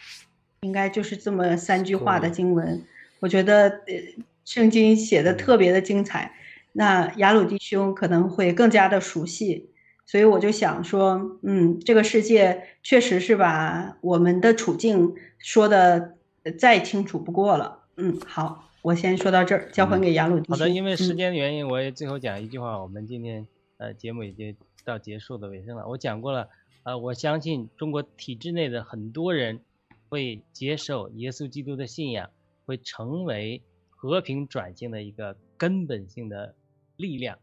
[0.61, 2.83] 应该就是这么三句话的经文。
[3.19, 6.31] 我觉得，呃，圣经写的特别的精彩，
[6.73, 9.69] 那雅鲁弟兄可能会更加的熟悉。
[10.05, 16.13] 所以我就想说，嗯，这个世界确实是把我们的处境说的
[16.57, 17.79] 再清楚不过了。
[17.97, 20.55] 嗯，好，我先说到这儿，交还给雅鲁弟兄。
[20.55, 23.45] 好的，因为时嗯间的原因，我也最后讲一句话，我们今天
[23.79, 24.55] 呃节目已经
[24.85, 25.85] 到结束的尾声了。
[25.85, 26.47] 我讲过了，
[26.87, 29.59] 呃，我相信中国体制内的很多人
[30.07, 32.29] 会接受耶稣基督的信仰，
[32.65, 36.55] 会成为和平转型的一个根本性的
[36.95, 37.39] 力量。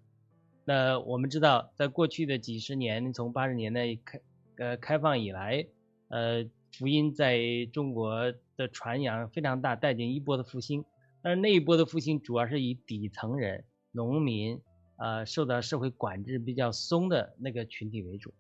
[0.65, 4.21] 那我们知道，在过去的几十年，从八十年代开
[4.57, 5.67] 呃开放以来，
[6.09, 7.39] 呃，福音在
[7.71, 10.87] 中国的传扬非常大，带进一波的复兴。
[11.21, 14.59] 但是那一波的复兴主要是以底层人、农民，
[14.97, 18.33] 呃，受到社会管制比较松的那个群体为主，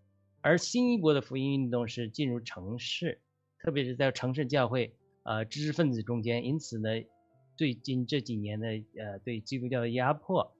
[0.44, 3.18] 而新一波的福音运动是进入城市，
[3.58, 6.44] 特别是在城市教会，呃，知识分子中间。
[6.44, 6.90] 因此呢，
[7.56, 10.54] 最近这几年的呃对基督教的压迫，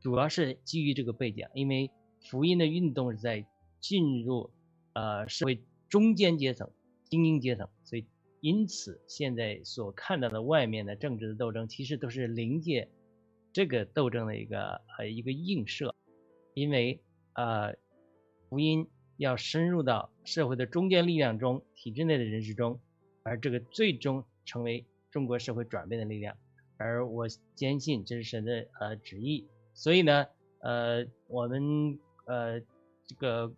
[0.00, 1.90] 主要是基于这个背景，因为
[2.30, 3.46] 福音的运动是在
[3.78, 4.50] 进入
[4.94, 6.70] 呃社会中间阶层、
[7.04, 8.06] 精英阶层，所以
[8.40, 12.88] 因此现在所看到的外面的政治的斗争，其实都是临界
[13.52, 15.94] 这个斗争的一个呃一个映射，
[16.54, 17.02] 因为
[17.34, 17.74] 呃
[18.48, 22.78] 福音要深入到社会的中坚力量中、体制内的人士中，
[23.22, 26.36] 而这个最终成为中国社会转变的力量。
[26.78, 30.26] 而我坚信这是神的呃旨意，所以呢，
[30.60, 32.60] 呃，我们呃
[33.06, 33.50] 这个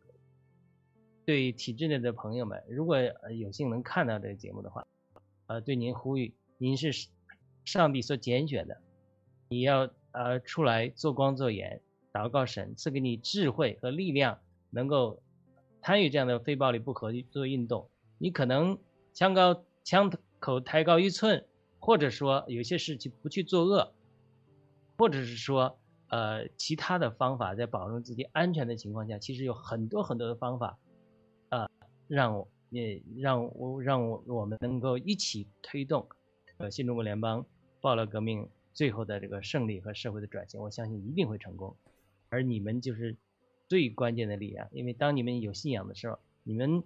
[1.24, 4.86] 对体制内的朋友们，如果呃有幸能看到这个节目的话，
[5.46, 6.92] 呃，对您呼吁，您是
[7.64, 8.80] 上帝所拣选的，
[9.48, 11.80] 你要呃出来做光做盐，
[12.12, 14.38] 祷告神赐给你智慧和力量，
[14.70, 15.20] 能够
[15.82, 17.88] 参与这样的非暴力不合作运动。
[18.18, 18.78] 你可能
[19.14, 21.44] 枪高枪口抬高一寸，
[21.78, 23.92] 或者说有些事情不去作恶，
[24.96, 30.78] 或者是说呃其他的方法，在保证自己安全的情况下，其实有很多很多的方法，
[31.50, 31.68] 呃，
[32.06, 36.06] 让我也让我让我我们能够一起推动
[36.58, 37.44] 呃新中国联邦
[37.80, 41.74] 暴乱革命最后的这个胜利和社会的转型，我相信一定会成功。
[42.30, 43.16] 而你们就是
[43.68, 46.82] 最关键的力量，因为当你们有信仰的时候，你们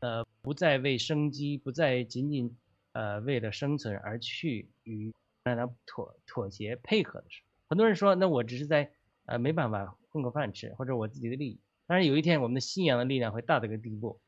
[0.00, 2.56] 呃不再为生机，不再仅仅
[2.92, 5.14] 呃为了生存而去与
[5.44, 8.90] 大家妥妥协配合的时候，很多人说，那我只是在
[9.26, 11.60] 呃没办法混口饭吃，或者我自己的利益。
[11.86, 14.18] 但是有一天，我们的信仰的力量会大到一个地步，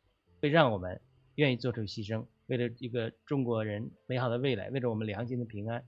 [0.41, 1.01] 会让我们
[1.35, 5.83] 愿意做出牺牲，为了一个中国人美好的未来，为了我们良心的平安，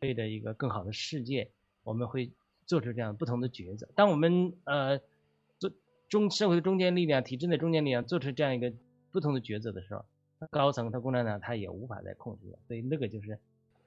[0.00, 1.50] 为了一个更好的世界，
[1.82, 2.30] 我们会
[2.66, 3.88] 做出这样不同的抉择。
[3.94, 5.00] 当我们呃
[6.08, 8.72] 中社会的中坚力量、体制内中坚力量做出这样一个
[9.10, 10.04] 不同的抉择的时候，
[10.50, 13.38] 高层他共产党他也无法再控制了，所以那个就是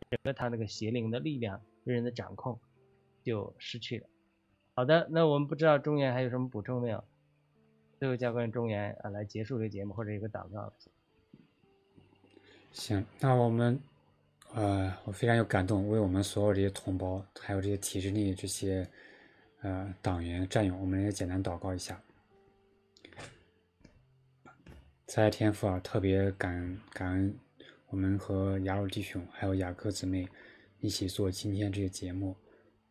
[0.10, 2.60] 整个他那个邪灵的力量对人的掌控
[3.24, 4.08] 就失去了。
[4.74, 7.04] 好的，那我们不知道中原还有什么补充没有？
[8.00, 10.72] 最后交给中原啊来结束这个节目或者一个祷告。
[12.72, 13.80] 行，那我们，
[14.54, 18.88] 呃，我非常有感动，为我们所有这些同胞，还有这些体制内这些，
[19.62, 22.02] 呃，党员战友，我们也简单祷告一下。
[25.10, 27.36] 在天父啊，特别感感恩
[27.88, 30.30] 我们和雅鲁弟兄还有雅各姊妹
[30.82, 32.38] 一起做今天这个节目，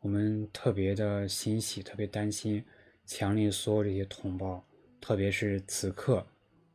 [0.00, 2.64] 我们特别的欣喜，特别担心，
[3.06, 4.66] 强烈所有这些同胞，
[5.00, 6.26] 特别是此刻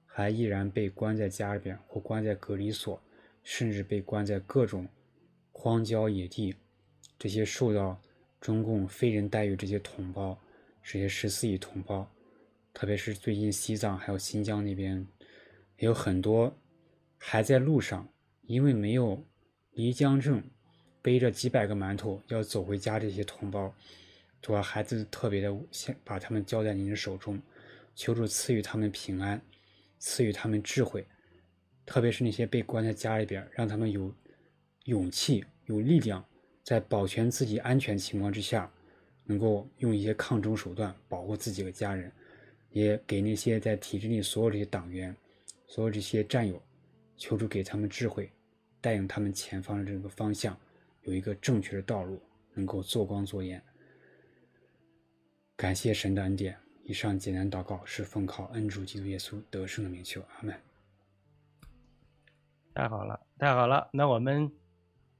[0.06, 2.98] 还依然被关在家里边或关在隔离所，
[3.44, 4.88] 甚至被关在各种
[5.52, 6.56] 荒郊野地，
[7.20, 8.02] 这些受到
[8.39, 10.39] 中共非人待遇这些同胞，
[10.82, 12.10] 这些十四亿同胞，
[12.74, 15.06] 特别是最近西藏还有新疆那边，
[15.78, 16.56] 有很多
[17.18, 18.08] 还在路上，
[18.44, 19.26] 因为没有
[19.72, 20.44] 离江证，
[21.02, 23.74] 背着几百个馒头要走回家这些同胞，
[24.42, 27.42] 主要孩子特别的先把他们交在您的手中，
[27.96, 29.42] 求主赐予他们平安。
[30.06, 31.08] 赐予他们智慧，
[31.86, 34.14] 特别是那些被关在家里边，让他们有
[34.84, 36.26] 勇气、有力量，
[36.62, 38.70] 在保全自己安全情况之下，
[39.24, 42.12] 能够用一些抗争手段保护自己的家人，
[42.72, 45.16] 也给那些在体制内所有这些党员、
[45.74, 46.62] 所有这些战友，
[47.18, 48.32] 求助给他们智慧，
[48.80, 50.56] 带领他们前方的这个方向
[51.02, 52.22] 有一个正确的道路，
[52.54, 53.60] 能够做光做盐。
[55.56, 56.56] 感谢神的恩典。
[56.84, 60.56] 以上简单祷告是奉靠恩主基督耶稣得胜的名求，阿门。
[62.76, 63.90] 太好了，太好了。
[63.94, 64.52] 那我们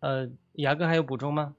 [0.02, 1.56] 呃，牙哥还有补充吗？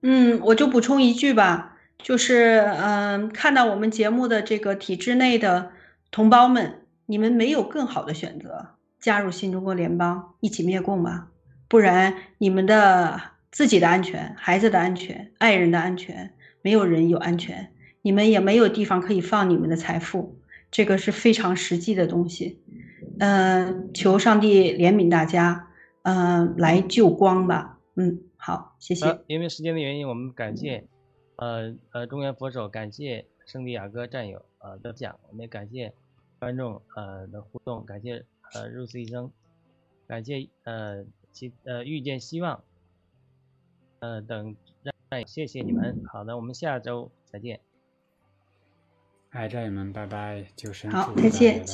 [0.00, 5.70] 嗯，我就补充一句吧，就是嗯，看到我们节目的这个体制内的
[6.12, 8.68] 同胞们，你们没有更好的选择，
[9.00, 11.30] 加入新中国联邦，一起灭共吧，
[11.68, 13.18] 不然你们的
[13.50, 20.36] 自己的安全、孩子的安全、爱人的安全，没有人有安全，你们也没有地方可以放你们的财富，
[20.70, 22.60] 这个是非常实际的东西。
[23.18, 25.68] 嗯，求上帝怜悯大家，
[26.02, 27.78] 嗯，来救光吧。
[27.96, 29.18] 嗯，好，谢谢。
[29.28, 30.84] 因为时间的原因，我们感谢，
[31.36, 35.92] 呃呃，中原佛手，感谢圣地亚哥战友呃的讲，我们也感谢
[36.42, 39.30] 观众呃的互动，感谢呃入死医生，
[40.08, 42.64] 感谢呃其呃遇见希望，
[44.00, 46.02] 呃等战友，谢谢你们。
[46.08, 47.60] 好的，我们下周再见。
[49.30, 51.64] 爱战友们，拜拜，就生好再见。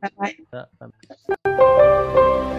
[0.00, 0.26] 拜拜。
[0.28, 2.55] 好的，拜拜。